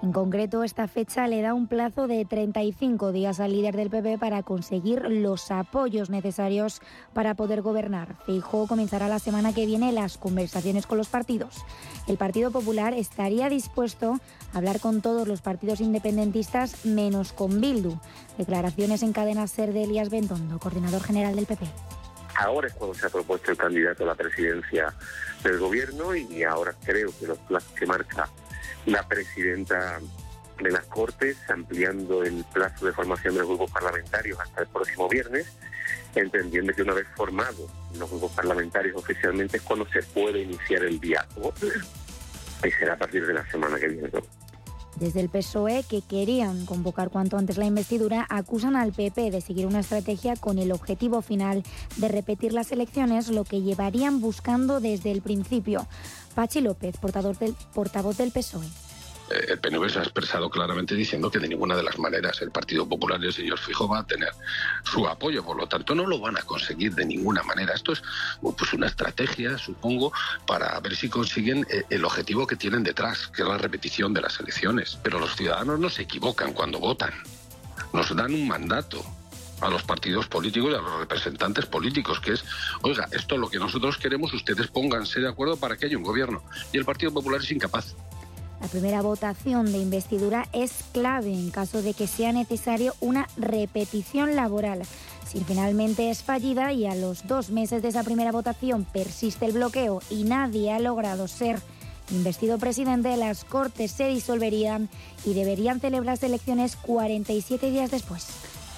[0.00, 4.18] En concreto, esta fecha le da un plazo de 35 días al líder del PP
[4.18, 6.80] para conseguir los apoyos necesarios
[7.12, 8.14] para poder gobernar.
[8.24, 11.64] Feijóo comenzará la semana que viene las conversaciones con los partidos.
[12.06, 14.20] El Partido Popular estaría dispuesto
[14.54, 17.98] a hablar con todos los partidos independentistas menos con Bildu.
[18.38, 21.66] Declaraciones en cadena ser de Elías Bentondo, coordinador general del PP.
[22.36, 24.94] Ahora es cuando se ha propuesto el candidato a la presidencia
[25.42, 28.28] del gobierno y ahora creo que los plazos que marca
[28.92, 30.00] la presidenta
[30.62, 35.08] de las Cortes, ampliando el plazo de formación de los grupos parlamentarios hasta el próximo
[35.08, 35.46] viernes,
[36.14, 40.98] entendiendo que una vez formados los grupos parlamentarios oficialmente es cuando se puede iniciar el
[40.98, 41.52] diálogo
[42.64, 44.10] y será a partir de la semana que viene.
[44.98, 49.66] Desde el PSOE, que querían convocar cuanto antes la investidura, acusan al PP de seguir
[49.66, 51.62] una estrategia con el objetivo final
[51.98, 55.86] de repetir las elecciones, lo que llevarían buscando desde el principio.
[56.38, 61.32] Pachi López, portavoz del, portavoz del PSOE eh, el PNV se ha expresado claramente diciendo
[61.32, 64.06] que de ninguna de las maneras el Partido Popular y el señor Fijo va a
[64.06, 64.30] tener
[64.84, 67.74] su apoyo, por lo tanto no lo van a conseguir de ninguna manera.
[67.74, 68.04] Esto es
[68.40, 70.12] pues una estrategia, supongo,
[70.46, 74.20] para ver si consiguen eh, el objetivo que tienen detrás, que es la repetición de
[74.20, 74.96] las elecciones.
[75.02, 77.14] Pero los ciudadanos no se equivocan cuando votan,
[77.92, 79.04] nos dan un mandato
[79.60, 82.44] a los partidos políticos y a los representantes políticos, que es,
[82.82, 86.04] oiga, esto es lo que nosotros queremos, ustedes pónganse de acuerdo para que haya un
[86.04, 86.42] gobierno.
[86.72, 87.94] Y el Partido Popular es incapaz.
[88.60, 94.34] La primera votación de investidura es clave en caso de que sea necesario una repetición
[94.34, 94.82] laboral.
[95.26, 99.52] Si finalmente es fallida y a los dos meses de esa primera votación persiste el
[99.52, 101.60] bloqueo y nadie ha logrado ser
[102.10, 104.88] investido presidente, las Cortes se disolverían
[105.24, 108.26] y deberían celebrarse elecciones 47 días después.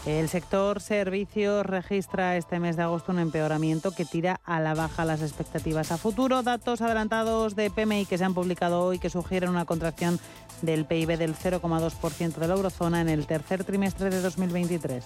[0.06, 5.04] El sector servicios registra este mes de agosto un empeoramiento que tira a la baja
[5.04, 6.42] las expectativas a futuro.
[6.42, 10.18] Datos adelantados de PMI que se han publicado hoy que sugieren una contracción
[10.62, 15.04] del PIB del 0,2% de la eurozona en el tercer trimestre de 2023.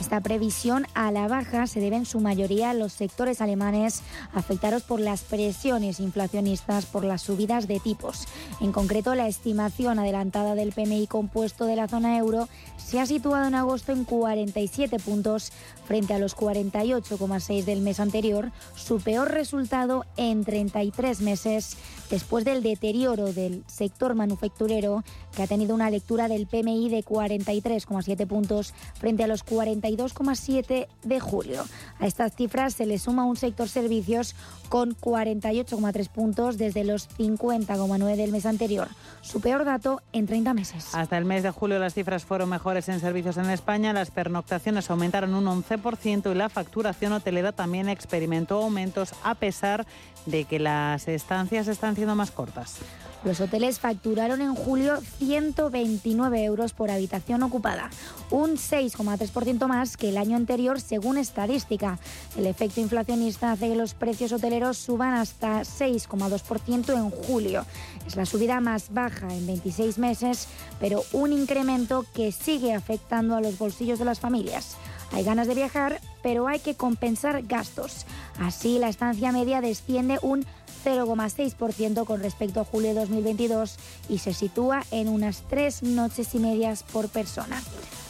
[0.00, 4.02] Esta previsión a la baja se debe en su mayoría a los sectores alemanes
[4.34, 8.26] afectados por las presiones inflacionistas por las subidas de tipos.
[8.60, 13.46] En concreto, la estimación adelantada del PMI compuesto de la zona euro se ha situado
[13.46, 15.52] en agosto en 47 puntos
[15.92, 21.76] frente a los 48,6 del mes anterior, su peor resultado en 33 meses
[22.08, 25.04] después del deterioro del sector manufacturero,
[25.36, 31.20] que ha tenido una lectura del PMI de 43,7 puntos frente a los 42,7 de
[31.20, 31.62] julio.
[31.98, 34.34] A estas cifras se le suma un sector servicios
[34.70, 38.88] con 48,3 puntos desde los 50,9 del mes anterior,
[39.20, 40.94] su peor dato en 30 meses.
[40.94, 44.88] Hasta el mes de julio las cifras fueron mejores en servicios en España, las pernoctaciones
[44.88, 45.81] aumentaron un 11%
[46.30, 49.86] y la facturación hotelera también experimentó aumentos a pesar
[50.26, 52.78] de que las estancias están siendo más cortas.
[53.24, 57.88] Los hoteles facturaron en julio 129 euros por habitación ocupada,
[58.30, 62.00] un 6,3% más que el año anterior según estadística.
[62.36, 67.64] El efecto inflacionista hace que los precios hoteleros suban hasta 6,2% en julio.
[68.08, 70.48] Es la subida más baja en 26 meses,
[70.80, 74.76] pero un incremento que sigue afectando a los bolsillos de las familias.
[75.12, 78.06] Hay ganas de viajar, pero hay que compensar gastos.
[78.40, 80.46] Así, la estancia media desciende un
[80.84, 83.76] 0,6% con respecto a julio de 2022
[84.08, 87.60] y se sitúa en unas tres noches y medias por persona.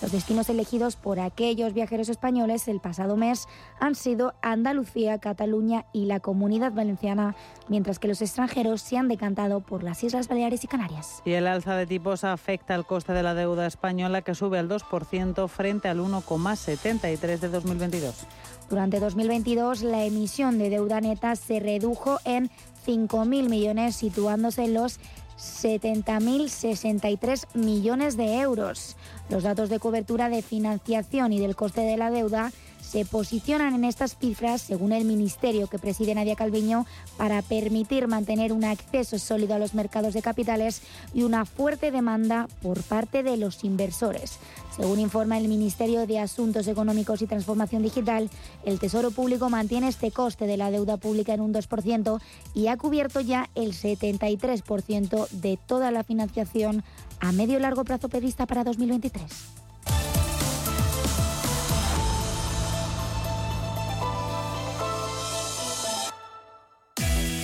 [0.03, 3.47] Los destinos elegidos por aquellos viajeros españoles el pasado mes
[3.79, 7.37] han sido Andalucía, Cataluña y la Comunidad Valenciana,
[7.69, 11.23] mientras que los extranjeros se han decantado por las Islas Baleares y Canarias.
[11.25, 14.69] Y el alza de tipos afecta al coste de la deuda española que sube al
[14.69, 18.27] 2% frente al 1,73 de 2022.
[18.73, 22.49] Durante 2022, la emisión de deuda neta se redujo en
[22.87, 24.99] 5.000 millones, situándose en los
[25.37, 28.97] 70.063 millones de euros.
[29.29, 32.51] Los datos de cobertura de financiación y del coste de la deuda
[32.83, 36.85] se posicionan en estas cifras, según el ministerio que preside Nadia Calviño,
[37.17, 40.83] para permitir mantener un acceso sólido a los mercados de capitales
[41.15, 44.39] y una fuerte demanda por parte de los inversores.
[44.77, 48.29] Según informa el Ministerio de Asuntos Económicos y Transformación Digital,
[48.65, 52.21] el Tesoro Público mantiene este coste de la deuda pública en un 2%
[52.55, 56.83] y ha cubierto ya el 73% de toda la financiación
[57.21, 59.62] a medio y largo plazo prevista para 2023.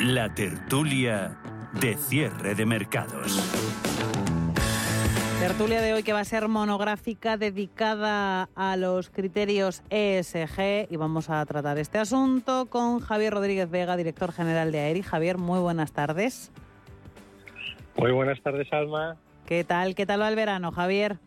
[0.00, 1.36] La tertulia
[1.78, 3.38] de cierre de mercados.
[5.38, 11.28] Tertulia de hoy que va a ser monográfica dedicada a los criterios ESG y vamos
[11.28, 15.02] a tratar este asunto con Javier Rodríguez Vega, director general de AERI.
[15.02, 16.50] Javier, muy buenas tardes.
[17.98, 19.18] Muy buenas tardes, Alma.
[19.44, 19.94] ¿Qué tal?
[19.94, 21.18] ¿Qué tal va el verano, Javier?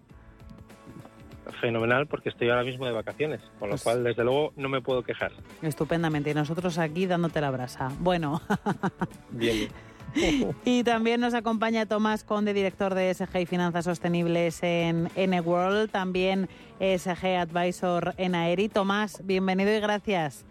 [1.61, 4.81] Fenomenal porque estoy ahora mismo de vacaciones, con lo pues cual desde luego no me
[4.81, 5.31] puedo quejar.
[5.61, 7.91] Estupendamente, y nosotros aquí dándote la brasa.
[7.99, 8.41] Bueno.
[9.31, 9.69] Bien.
[10.65, 16.49] y también nos acompaña Tomás Conde, director de ESG y Finanzas Sostenibles en N-World, también
[16.79, 18.69] ESG Advisor en Aeri.
[18.69, 20.45] Tomás, bienvenido y gracias.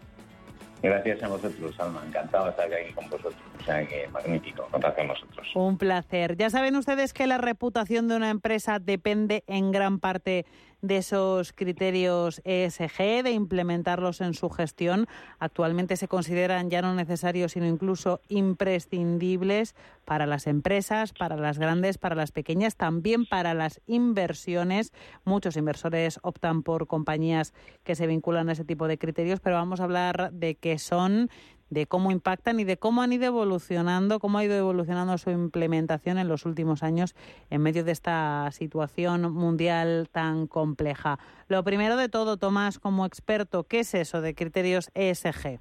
[0.81, 2.03] Gracias a vosotros, Alma.
[2.05, 3.35] Encantado de estar aquí con vosotros.
[3.57, 5.47] O sea que magnífico, contar con nosotros.
[5.55, 6.35] Un placer.
[6.35, 10.45] Ya saben ustedes que la reputación de una empresa depende en gran parte
[10.83, 15.07] de esos criterios ESG, de implementarlos en su gestión.
[15.39, 21.97] Actualmente se consideran ya no necesarios, sino incluso imprescindibles para las empresas, para las grandes,
[21.97, 24.91] para las pequeñas, también para las inversiones.
[25.23, 27.53] Muchos inversores optan por compañías
[27.85, 31.29] que se vinculan a ese tipo de criterios, pero vamos a hablar de qué son,
[31.73, 36.17] de cómo impactan y de cómo han ido evolucionando, cómo ha ido evolucionando su implementación
[36.17, 37.15] en los últimos años
[37.49, 41.19] en medio de esta situación mundial tan compleja.
[41.47, 45.59] Lo primero de todo, Tomás, como experto, ¿qué es eso de criterios ESG?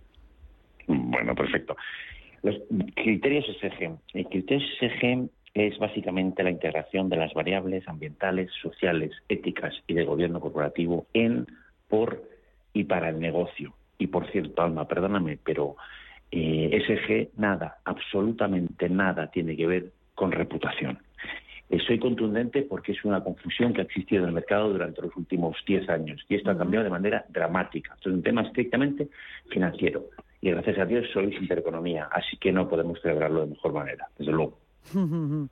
[0.87, 1.77] Bueno, perfecto.
[2.43, 2.57] Los
[2.95, 3.99] criterios ESG.
[4.15, 10.05] El criterio ESG es básicamente la integración de las variables ambientales, sociales, éticas y de
[10.05, 11.47] gobierno corporativo en,
[11.89, 12.23] por
[12.73, 13.75] y para el negocio.
[13.99, 15.77] Y por cierto, Alma, perdóname, pero
[16.33, 20.99] eh, SG nada, absolutamente nada tiene que ver con reputación.
[21.69, 25.15] Eh, soy contundente porque es una confusión que ha existido en el mercado durante los
[25.17, 27.95] últimos 10 años y esto ha cambiado de manera dramática.
[27.95, 29.09] Esto es un tema estrictamente
[29.49, 30.07] financiero
[30.41, 34.33] y gracias a Dios sois intereconomía, así que no podemos celebrarlo de mejor manera, desde
[34.33, 34.59] luego.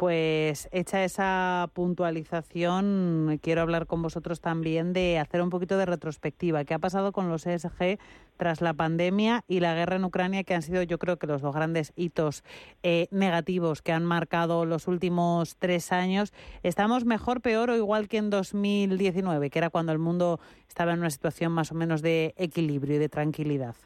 [0.00, 6.64] Pues hecha esa puntualización, quiero hablar con vosotros también de hacer un poquito de retrospectiva.
[6.64, 7.98] ¿Qué ha pasado con los ESG
[8.38, 11.42] tras la pandemia y la guerra en Ucrania, que han sido yo creo que los
[11.42, 12.44] dos grandes hitos
[12.82, 16.32] eh, negativos que han marcado los últimos tres años?
[16.62, 21.00] ¿Estamos mejor, peor o igual que en 2019, que era cuando el mundo estaba en
[21.00, 23.76] una situación más o menos de equilibrio y de tranquilidad?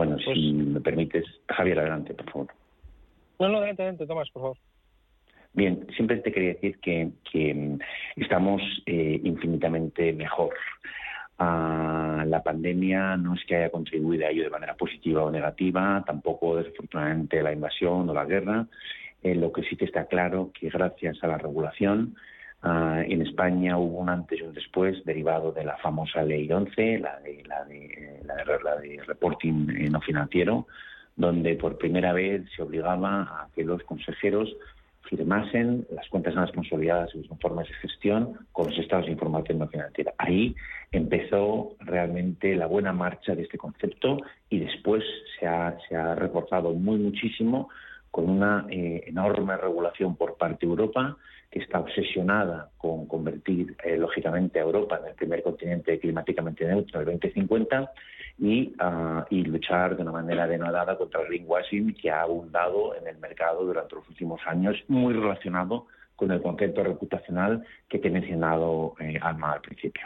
[0.00, 2.48] Mm, bueno, si pues me permites, Javier, adelante, por favor.
[3.38, 4.56] No, no, adelante, adelante, Tomás, por favor.
[5.52, 7.78] Bien, siempre te quería decir que, que
[8.16, 10.54] estamos eh, infinitamente mejor.
[11.38, 16.04] Ah, la pandemia no es que haya contribuido a ello de manera positiva o negativa,
[16.06, 18.66] tampoco desafortunadamente la invasión o la guerra.
[19.22, 22.14] Eh, lo que sí que está claro que gracias a la regulación
[22.62, 26.98] ah, en España hubo un antes y un después derivado de la famosa ley 11,
[26.98, 30.66] la de, la de, de, la de reporting eh, no financiero,
[31.16, 34.54] donde por primera vez se obligaba a que los consejeros
[35.10, 39.58] firmasen las cuentas más consolidadas y los informes de gestión con los estados de información
[39.58, 40.14] no financiera.
[40.18, 40.54] Ahí
[40.92, 45.02] empezó realmente la buena marcha de este concepto y después
[45.38, 47.68] se ha, se ha reforzado muy muchísimo
[48.10, 51.16] con una eh, enorme regulación por parte de Europa
[51.50, 57.00] que está obsesionada con convertir, eh, lógicamente, a Europa en el primer continente climáticamente neutro
[57.00, 57.92] en el 2050
[58.38, 63.06] y, uh, y luchar de una manera denodada contra el greenwashing que ha abundado en
[63.06, 65.86] el mercado durante los últimos años, muy relacionado
[66.16, 70.02] con el concepto reputacional que te he mencionado eh, Alma al principio.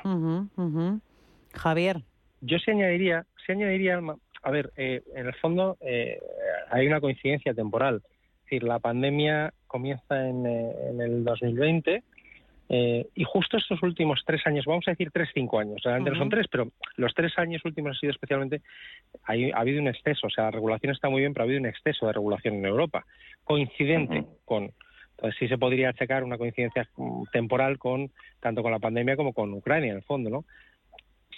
[1.54, 2.02] Javier.
[2.40, 6.20] Yo se añadiría, se añadiría Alma, a ver, eh, en el fondo eh,
[6.70, 8.02] hay una coincidencia temporal.
[8.04, 12.02] Es decir, la pandemia comienza en, eh, en el 2020
[12.68, 16.18] eh, y justo estos últimos tres años, vamos a decir tres, cinco años, realmente no
[16.18, 18.62] son tres, pero los tres años últimos ha sido especialmente,
[19.24, 21.60] hay, ha habido un exceso, o sea, la regulación está muy bien, pero ha habido
[21.60, 23.04] un exceso de regulación en Europa,
[23.44, 24.72] coincidente con,
[25.10, 29.34] entonces sí se podría checar una coincidencia mm, temporal con, tanto con la pandemia como
[29.34, 30.44] con Ucrania, en el fondo, ¿no?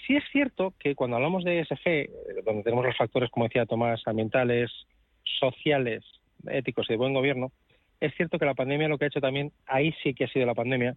[0.07, 2.11] Sí es cierto que cuando hablamos de ESG, eh,
[2.45, 4.71] donde tenemos los factores, como decía Tomás, ambientales,
[5.25, 6.05] sociales,
[6.49, 7.51] éticos y de buen gobierno,
[8.01, 10.47] es cierto que la pandemia lo que ha hecho también, ahí sí que ha sido
[10.47, 10.97] la pandemia,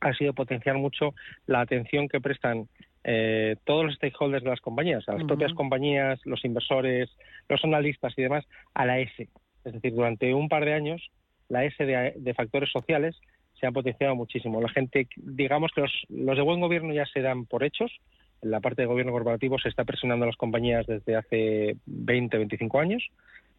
[0.00, 1.14] ha sido potenciar mucho
[1.46, 2.68] la atención que prestan
[3.04, 7.10] eh, todos los stakeholders de las compañías, a las propias compañías, los inversores,
[7.48, 8.44] los analistas y demás,
[8.74, 9.28] a la S.
[9.64, 11.10] Es decir, durante un par de años,
[11.48, 13.20] la S de, factores sociales
[13.62, 14.60] se ha potenciado muchísimo.
[14.60, 17.92] La gente, digamos que los, los, de buen gobierno ya se dan por hechos.
[18.40, 22.80] La parte de gobierno corporativo se está presionando a las compañías desde hace 20, 25
[22.80, 23.06] años,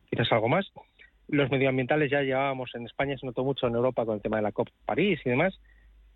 [0.10, 0.70] quizás algo más.
[1.30, 4.44] Los medioambientales ya llevábamos en España, se notó mucho en Europa con el tema de
[4.44, 5.58] la COP París y demás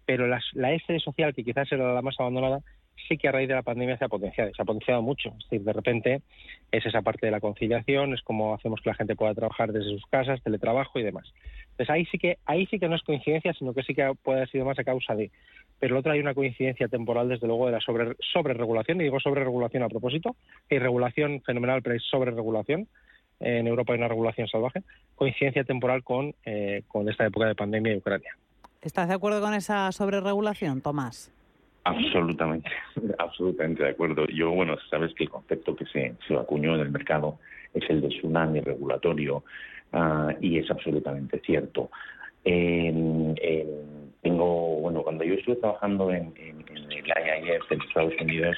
[0.07, 2.61] pero la S social, que quizás era la más abandonada,
[3.07, 5.29] sí que a raíz de la pandemia se ha potenciado, se ha potenciado mucho.
[5.37, 6.21] Es decir, de repente
[6.71, 9.91] es esa parte de la conciliación, es como hacemos que la gente pueda trabajar desde
[9.91, 11.31] sus casas, teletrabajo y demás.
[11.71, 14.39] Entonces ahí sí que ahí sí que no es coincidencia, sino que sí que puede
[14.39, 15.31] haber sido más a causa de.
[15.79, 19.19] Pero el otro hay una coincidencia temporal, desde luego, de la sobre, sobreregulación, y digo
[19.19, 20.35] sobreregulación a propósito,
[20.71, 22.87] hay regulación fenomenal, pero hay sobreregulación.
[23.39, 24.81] En Europa hay una regulación salvaje,
[25.13, 28.35] coincidencia temporal con, eh, con esta época de pandemia de Ucrania.
[28.81, 31.31] ¿Estás de acuerdo con esa sobreregulación, Tomás?
[31.87, 32.69] Absolutamente,
[33.19, 34.25] absolutamente de acuerdo.
[34.27, 37.39] Yo, bueno, sabes que el concepto que se, se acuñó en el mercado
[37.73, 39.43] es el de tsunami regulatorio
[39.93, 41.89] uh, y es absolutamente cierto.
[44.21, 48.57] tengo, bueno, cuando yo estuve trabajando en, en, en el IIF en Estados Unidos,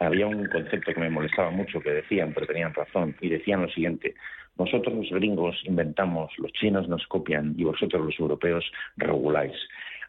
[0.00, 3.68] había un concepto que me molestaba mucho que decían, pero tenían razón, y decían lo
[3.70, 4.14] siguiente,
[4.58, 9.56] nosotros los gringos inventamos, los chinos nos copian y vosotros los europeos reguláis.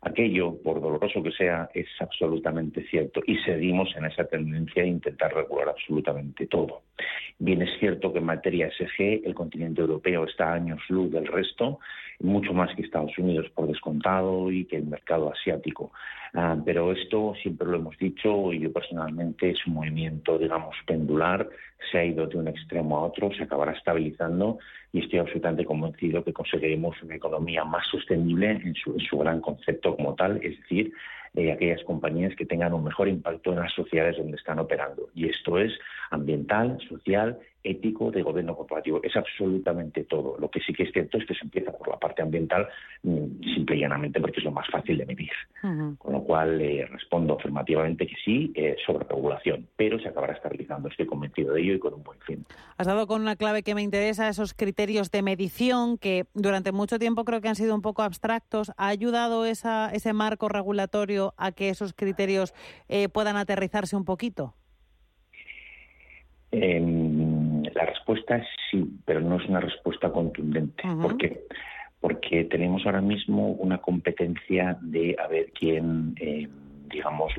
[0.01, 5.33] Aquello, por doloroso que sea, es absolutamente cierto y seguimos en esa tendencia de intentar
[5.33, 6.83] regular absolutamente todo.
[7.37, 11.27] Bien es cierto que en materia SG el continente europeo está a años luz del
[11.27, 11.79] resto,
[12.19, 15.91] mucho más que Estados Unidos por descontado y que el mercado asiático.
[16.33, 21.49] Ah, pero esto siempre lo hemos dicho y yo personalmente es un movimiento, digamos, pendular,
[21.91, 24.59] se ha ido de un extremo a otro, se acabará estabilizando
[24.91, 29.41] y estoy absolutamente convencido que conseguiremos una economía más sostenible en su, en su gran
[29.41, 30.93] concepto como tal, es decir,
[31.35, 35.09] eh, aquellas compañías que tengan un mejor impacto en las sociedades donde están operando.
[35.13, 35.71] Y esto es
[36.11, 39.01] ambiental, social, ético, de gobierno corporativo.
[39.03, 40.37] Es absolutamente todo.
[40.39, 42.67] Lo que sí que es cierto es que se empieza por la parte ambiental
[43.03, 45.31] mm, simple y llanamente porque es lo más fácil de medir.
[45.97, 50.87] Con lo cual eh, respondo afirmativamente que sí, eh, sobre regulación, pero se acabará estabilizando.
[50.87, 52.45] Estoy convencido de ello y con un buen fin.
[52.77, 56.97] Has dado con una clave que me interesa, esos criterios de medición que durante mucho
[56.97, 58.71] tiempo creo que han sido un poco abstractos.
[58.77, 62.53] ¿Ha ayudado esa, ese marco regulatorio a que esos criterios
[62.87, 64.53] eh, puedan aterrizarse un poquito?
[66.51, 70.83] Em, la respuesta es sí, pero no es una respuesta contundente.
[71.01, 71.45] ¿Por qué?
[71.99, 76.47] Porque tenemos ahora mismo una competencia de a ver quién, eh,
[76.89, 77.37] digamos,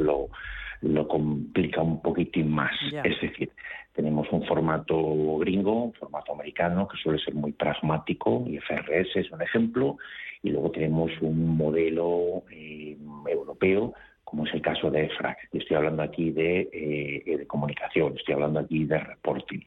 [0.82, 2.74] lo, complica un poquitín más.
[3.04, 3.50] Es decir,
[3.94, 9.30] tenemos un formato gringo, un formato americano, que suele ser muy pragmático, y FRS es
[9.30, 9.96] un ejemplo,
[10.42, 12.96] y luego tenemos un modelo eh,
[13.28, 13.94] europeo
[14.30, 15.48] como es el caso de EFRAC.
[15.52, 19.60] Estoy hablando aquí de, eh, de, comunicación, estoy hablando aquí de reporting.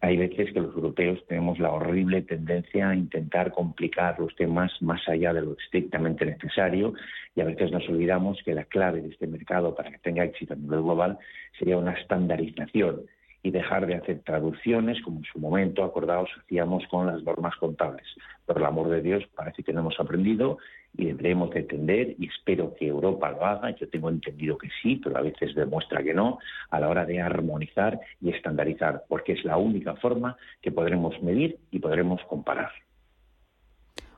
[0.00, 5.00] Hay veces que los europeos tenemos la horrible tendencia a intentar complicar los temas más
[5.08, 6.94] allá de lo estrictamente necesario
[7.34, 10.52] y a veces nos olvidamos que la clave de este mercado para que tenga éxito
[10.52, 11.18] a nivel global
[11.58, 13.06] sería una estandarización
[13.46, 18.04] y dejar de hacer traducciones como en su momento acordados hacíamos con las normas contables.
[18.44, 20.58] Por el amor de Dios, parece que no hemos aprendido
[20.96, 23.70] y deberemos de entender y espero que Europa lo haga.
[23.76, 26.40] Yo tengo entendido que sí, pero a veces demuestra que no,
[26.70, 31.56] a la hora de armonizar y estandarizar, porque es la única forma que podremos medir
[31.70, 32.72] y podremos comparar.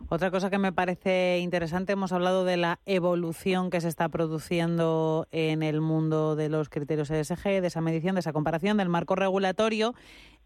[0.09, 5.27] Otra cosa que me parece interesante, hemos hablado de la evolución que se está produciendo
[5.33, 9.17] en el mundo de los criterios ESG, de esa medición, de esa comparación, del marco
[9.17, 9.95] regulatorio.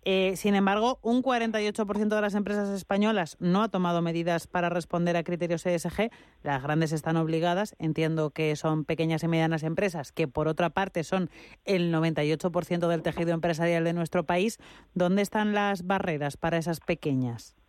[0.04, 5.16] Eh, sin embargo, un 48% de las empresas españolas no ha tomado medidas para responder
[5.16, 6.10] a criterios ESG.
[6.42, 7.76] Las grandes están obligadas.
[7.78, 11.30] Entiendo que son pequeñas y medianas empresas, que por otra parte son
[11.64, 14.58] el 98% del tejido empresarial de nuestro país.
[14.94, 17.61] ¿Dónde están las barreras para esas pequeñas?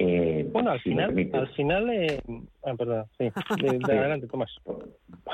[0.00, 2.20] Eh, bueno, al final, al final, eh,
[2.64, 3.30] ah, perdón, sí,
[3.60, 4.54] de, adelante, Tomás.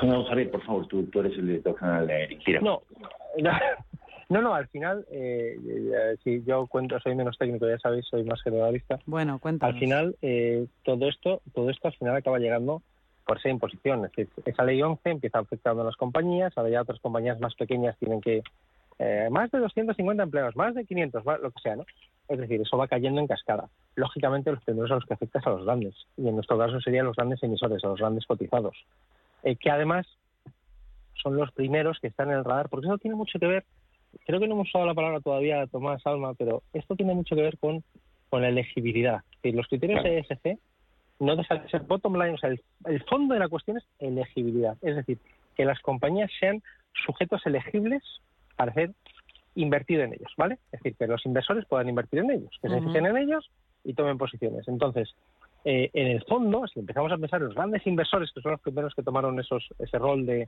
[0.01, 2.81] No, Javier, por favor, tú, tú eres el director general de No,
[4.29, 8.23] no, no, al final, eh, eh, si yo cuento, soy menos técnico, ya sabéis, soy
[8.23, 8.99] más generalista.
[9.05, 9.75] Bueno, cuéntanos.
[9.75, 12.81] Al final, eh, todo esto, todo esto al final acaba llegando
[13.25, 14.05] por ser imposición.
[14.05, 17.53] Es decir, esa ley 11 empieza afectando a las compañías, ahora ya otras compañías más
[17.53, 18.41] pequeñas tienen que
[18.97, 21.85] eh, más de 250 empleados, más de 500, lo que sea, ¿no?
[22.27, 23.69] Es decir, eso va cayendo en cascada.
[23.95, 27.05] Lógicamente, los primeros a los que afectas a los grandes, y en nuestro caso serían
[27.05, 28.75] los grandes emisores, a los grandes cotizados,
[29.43, 30.07] eh, que además
[31.21, 33.65] son los primeros que están en el radar, porque eso tiene mucho que ver,
[34.25, 37.41] creo que no hemos usado la palabra todavía, Tomás Alma, pero esto tiene mucho que
[37.41, 37.83] ver con,
[38.29, 39.21] con la elegibilidad.
[39.43, 40.57] los criterios ESG
[41.19, 44.77] no dejan de ser bottom line, o sea, el fondo de la cuestión es elegibilidad,
[44.81, 45.19] es decir,
[45.55, 46.61] que las compañías sean
[47.05, 48.03] sujetos elegibles
[48.55, 48.91] para ser
[49.55, 50.59] invertido en ellos, ¿vale?
[50.71, 53.49] Es decir, que los inversores puedan invertir en ellos, que se fijen en ellos
[53.83, 54.67] y tomen posiciones.
[54.67, 55.15] Entonces,
[55.63, 58.61] eh, en el fondo, si empezamos a pensar en los grandes inversores, que son los
[58.61, 60.47] primeros que tomaron esos, ese rol de,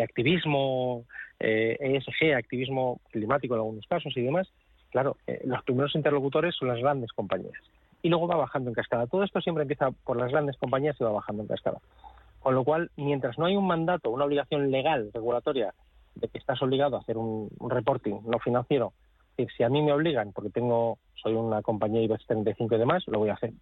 [0.00, 1.04] activismo
[1.40, 4.48] eh, ESG, activismo climático en algunos casos y demás,
[4.90, 7.58] claro, eh, los primeros interlocutores son las grandes compañías.
[8.02, 9.06] Y luego va bajando en cascada.
[9.08, 11.78] Todo esto siempre empieza por las grandes compañías y va bajando en cascada.
[12.38, 15.74] Con lo cual, mientras no hay un mandato, una obligación legal, regulatoria,
[16.14, 18.92] de que estás obligado a hacer un, reporting no financiero.
[19.36, 23.04] Es si a mí me obligan, porque tengo soy una compañía IBEX 35 y demás,
[23.06, 23.52] lo voy a hacer.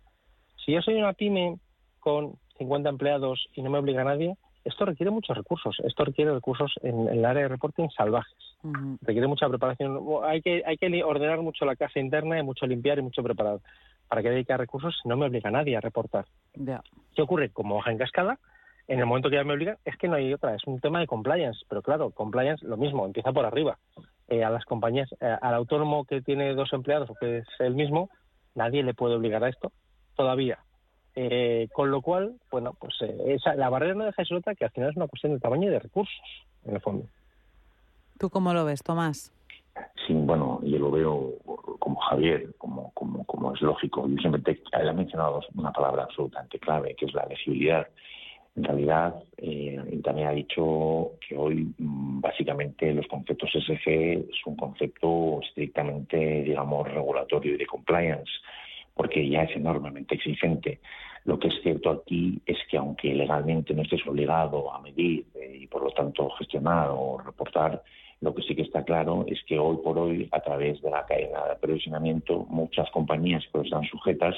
[0.64, 1.58] Si yo soy una pyme
[2.00, 5.76] con 50 empleados y no me obliga a nadie, esto requiere muchos recursos.
[5.84, 8.36] Esto requiere recursos en, el área de reporting salvajes.
[9.00, 9.98] Requiere mucha preparación.
[10.24, 13.60] Hay que, hay que ordenar mucho la casa interna y mucho limpiar y mucho preparar.
[14.08, 16.26] Para que dedique recursos no me obliga a nadie a reportar.
[17.14, 17.50] ¿Qué ocurre?
[17.50, 18.38] Como hoja en cascada,
[18.90, 20.98] en el momento que ya me obligan, es que no hay otra, es un tema
[20.98, 23.78] de compliance, pero claro, compliance lo mismo, empieza por arriba.
[24.26, 27.76] Eh, a las compañías, eh, al autónomo que tiene dos empleados o que es el
[27.76, 28.10] mismo,
[28.56, 29.70] nadie le puede obligar a esto
[30.16, 30.58] todavía.
[31.14, 32.94] Eh, con lo cual, bueno, pues
[33.26, 35.38] esa, la barrera no deja de ser otra que al final es una cuestión de
[35.38, 36.20] tamaño y de recursos,
[36.64, 37.04] en el fondo.
[38.18, 39.32] ¿Tú cómo lo ves, Tomás?
[40.04, 41.34] Sí, bueno, yo lo veo
[41.78, 44.08] como Javier, como, como, como es lógico.
[44.08, 47.86] Yo siempre te, he mencionado una palabra absolutamente clave, que es la legibilidad.
[48.56, 54.56] En realidad, eh, también ha dicho que hoy mm, básicamente los conceptos SG es un
[54.56, 58.30] concepto estrictamente, digamos, regulatorio y de compliance,
[58.94, 60.80] porque ya es enormemente exigente.
[61.24, 65.58] Lo que es cierto aquí es que aunque legalmente no estés obligado a medir eh,
[65.60, 67.82] y por lo tanto gestionar o reportar,
[68.20, 71.06] lo que sí que está claro es que hoy por hoy, a través de la
[71.06, 74.34] cadena de aprovisionamiento, muchas compañías que están sujetas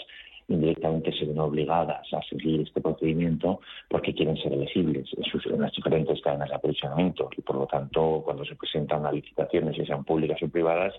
[0.49, 6.21] indirectamente se ven obligadas a seguir este procedimiento porque quieren ser elegibles en, las diferentes
[6.21, 10.43] cadenas de aprovisionamiento y por lo tanto cuando se presentan a licitaciones, ya sean públicas
[10.43, 10.95] o privadas,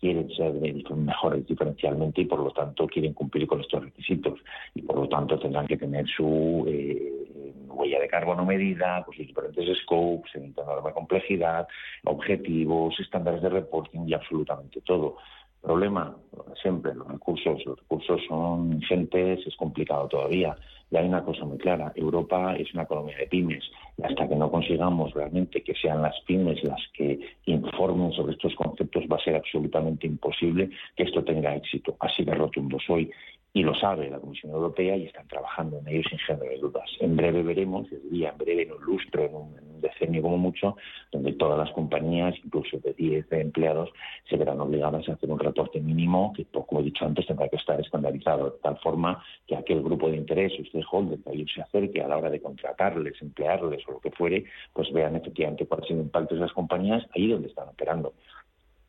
[0.00, 0.52] quieren ser
[0.94, 4.38] mejores diferencialmente y por lo tanto quieren cumplir con estos requisitos
[4.74, 9.78] y por lo tanto tendrán que tener su eh, huella de carbono medida, pues diferentes
[9.78, 11.66] scopes, en enorme complejidad,
[12.04, 15.16] objetivos, estándares de reporting y absolutamente todo.
[15.64, 16.14] Problema,
[16.60, 20.54] siempre, los recursos, los recursos son ingentes, es complicado todavía.
[20.90, 23.64] Y hay una cosa muy clara, Europa es una economía de pymes
[23.96, 28.54] y hasta que no consigamos realmente que sean las pymes las que informen sobre estos
[28.56, 31.96] conceptos va a ser absolutamente imposible que esto tenga éxito.
[31.98, 33.10] Así de rotundo soy
[33.54, 36.90] y lo sabe la Comisión Europea y están trabajando en ello sin género de dudas.
[37.00, 40.76] En breve veremos, yo diría en breve, en un lustro, en un, decenio como mucho,
[41.12, 43.90] donde todas las compañías, incluso de 10 empleados,
[44.28, 47.48] se verán obligadas a hacer un reporte mínimo que, pues, como he dicho antes, tendrá
[47.48, 51.62] que estar estandarizado de tal forma que aquel grupo de interés, stakeholder, que ellos se
[51.62, 55.84] acerque a la hora de contratarles, emplearles o lo que fuere, pues vean efectivamente cuál
[55.84, 58.14] es el impacto de esas compañías ahí donde están operando.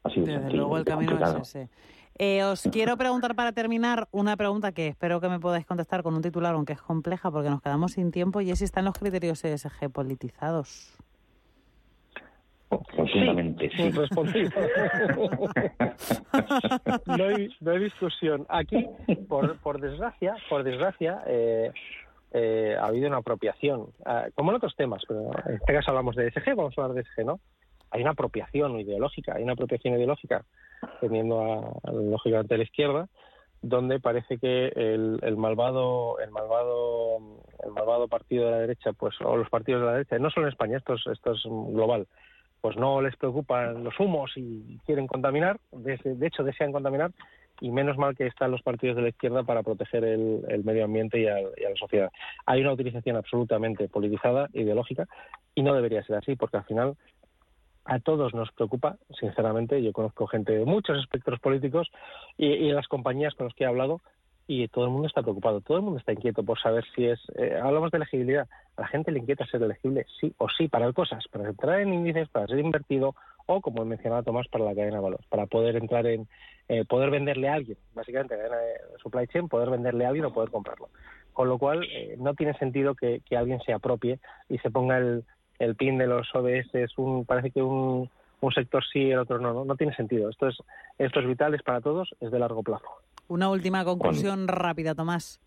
[0.04, 1.70] Así de Desde luego el camino es ese.
[2.18, 6.16] Eh, os quiero preguntar para terminar una pregunta que espero que me podáis contestar con
[6.16, 8.98] un titular, aunque es compleja porque nos quedamos sin tiempo, y es si están los
[8.98, 10.98] criterios ESG politizados.
[12.70, 13.92] Absolutamente sí.
[17.06, 18.46] no, hay, no, hay, discusión.
[18.50, 18.88] Aquí,
[19.28, 21.72] por, por desgracia, por desgracia, eh,
[22.32, 26.16] eh, ha habido una apropiación, ah, como en otros temas, pero en este caso hablamos
[26.16, 27.42] de ESG, vamos a hablar de ESG, ¿no?
[27.92, 30.46] Hay una apropiación ideológica, hay una apropiación ideológica
[31.02, 31.42] teniendo
[31.84, 33.08] a, lógicamente a la izquierda,
[33.62, 37.18] donde parece que el, malvado el malvado
[37.64, 40.46] el malvado partido de la derecha pues o los partidos de la derecha no solo
[40.46, 42.06] en España esto es, esto es global
[42.62, 47.12] pues no les preocupan los humos y quieren contaminar de, hecho desean contaminar
[47.60, 50.86] y menos mal que están los partidos de la izquierda para proteger el, el medio
[50.86, 52.12] ambiente y a, y a, la sociedad.
[52.46, 55.08] Hay una utilización absolutamente politizada, ideológica,
[55.56, 56.98] y no debería ser así, porque al final
[57.86, 59.82] a todos nos preocupa, sinceramente.
[59.82, 61.90] Yo conozco gente de muchos espectros políticos
[62.38, 64.02] y, las compañías con las que he hablado
[64.48, 67.20] y todo el mundo está preocupado, todo el mundo está inquieto por saber si es.
[67.36, 70.92] Eh, hablamos de elegibilidad, a la gente le inquieta ser elegible, sí o sí, para
[70.94, 73.16] cosas, para entrar en índices, para ser invertido
[73.48, 76.28] o, como he mencionado Tomás, para la cadena de valor, para poder entrar en.
[76.68, 78.74] Eh, poder venderle a alguien, básicamente, cadena de
[79.04, 80.90] supply chain, poder venderle a alguien o poder comprarlo.
[81.32, 84.20] Con lo cual, eh, no tiene sentido que, que alguien se apropie
[84.50, 85.26] y se ponga el,
[85.60, 88.10] el PIN de los ODS es un, parece que un,
[88.42, 90.30] un sector sí el otro no, no, no tiene sentido.
[90.30, 90.58] Esto es,
[90.98, 92.86] esto es vital, es para todos, es de largo plazo.
[93.28, 95.40] Una última conclusión rápida, Tomás.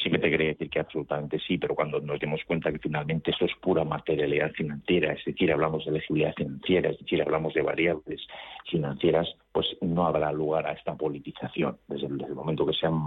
[0.00, 3.44] Siempre te quería decir que absolutamente sí, pero cuando nos demos cuenta que finalmente esto
[3.44, 8.20] es pura materialidad financiera, es decir, hablamos de elegibilidad financiera, es decir, hablamos de variables
[8.70, 11.78] financieras, pues no habrá lugar a esta politización.
[11.88, 13.04] Desde el, momento que sean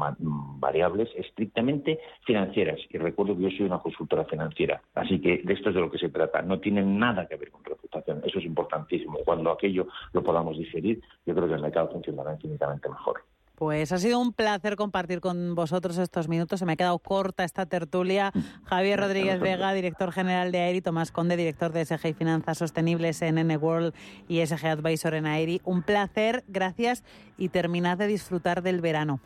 [0.59, 2.79] variables estrictamente financieras.
[2.89, 5.91] Y recuerdo que yo soy una consultora financiera, así que de esto es de lo
[5.91, 6.41] que se trata.
[6.41, 8.21] No tiene nada que ver con reputación.
[8.25, 9.19] Eso es importantísimo.
[9.23, 13.23] Cuando aquello lo podamos diferir, yo creo que el mercado funcionará infinitamente mejor.
[13.61, 16.59] Pues ha sido un placer compartir con vosotros estos minutos.
[16.59, 18.31] Se me ha quedado corta esta tertulia.
[18.63, 23.21] Javier Rodríguez Vega, director general de AERI, Tomás Conde, director de SG y Finanzas Sostenibles
[23.21, 23.93] en N World
[24.27, 25.61] y SG Advisor en AERI.
[25.63, 27.03] Un placer, gracias
[27.37, 29.19] y terminad de disfrutar del verano.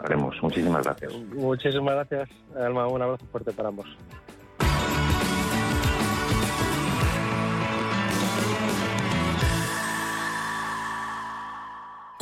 [0.00, 0.34] Haremos.
[0.42, 1.12] Muchísimas gracias.
[1.32, 2.88] Muchísimas gracias, Alma.
[2.88, 3.86] Un abrazo fuerte para ambos.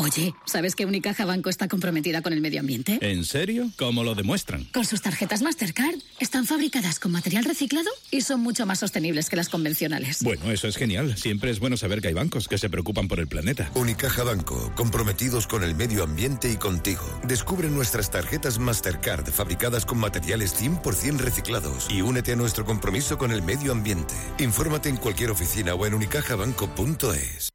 [0.03, 2.98] Oye, ¿sabes que Unicaja Banco está comprometida con el medio ambiente?
[3.03, 3.70] ¿En serio?
[3.76, 4.64] ¿Cómo lo demuestran?
[4.72, 5.94] Con sus tarjetas Mastercard.
[6.18, 10.24] Están fabricadas con material reciclado y son mucho más sostenibles que las convencionales.
[10.24, 11.16] Bueno, eso es genial.
[11.16, 13.70] Siempre es bueno saber que hay bancos que se preocupan por el planeta.
[13.76, 17.05] Unicaja Banco, comprometidos con el medio ambiente y contigo.
[17.22, 23.30] Descubre nuestras tarjetas Mastercard fabricadas con materiales 100% reciclados y únete a nuestro compromiso con
[23.30, 24.16] el medio ambiente.
[24.40, 27.51] Infórmate en cualquier oficina o en unicajabanco.es.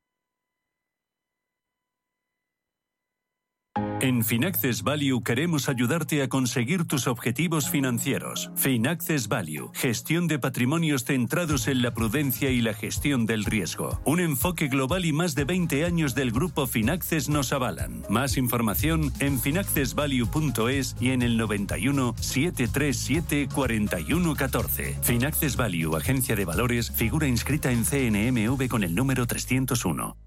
[4.07, 8.49] En Finaccess Value queremos ayudarte a conseguir tus objetivos financieros.
[8.55, 13.99] Finaccess Value, gestión de patrimonios centrados en la prudencia y la gestión del riesgo.
[14.05, 18.05] Un enfoque global y más de 20 años del grupo Finaccess nos avalan.
[18.09, 24.99] Más información en finaccessvalue.es y en el 91 737 4114.
[25.01, 30.26] Finaccess Value, agencia de valores, figura inscrita en CNMV con el número 301.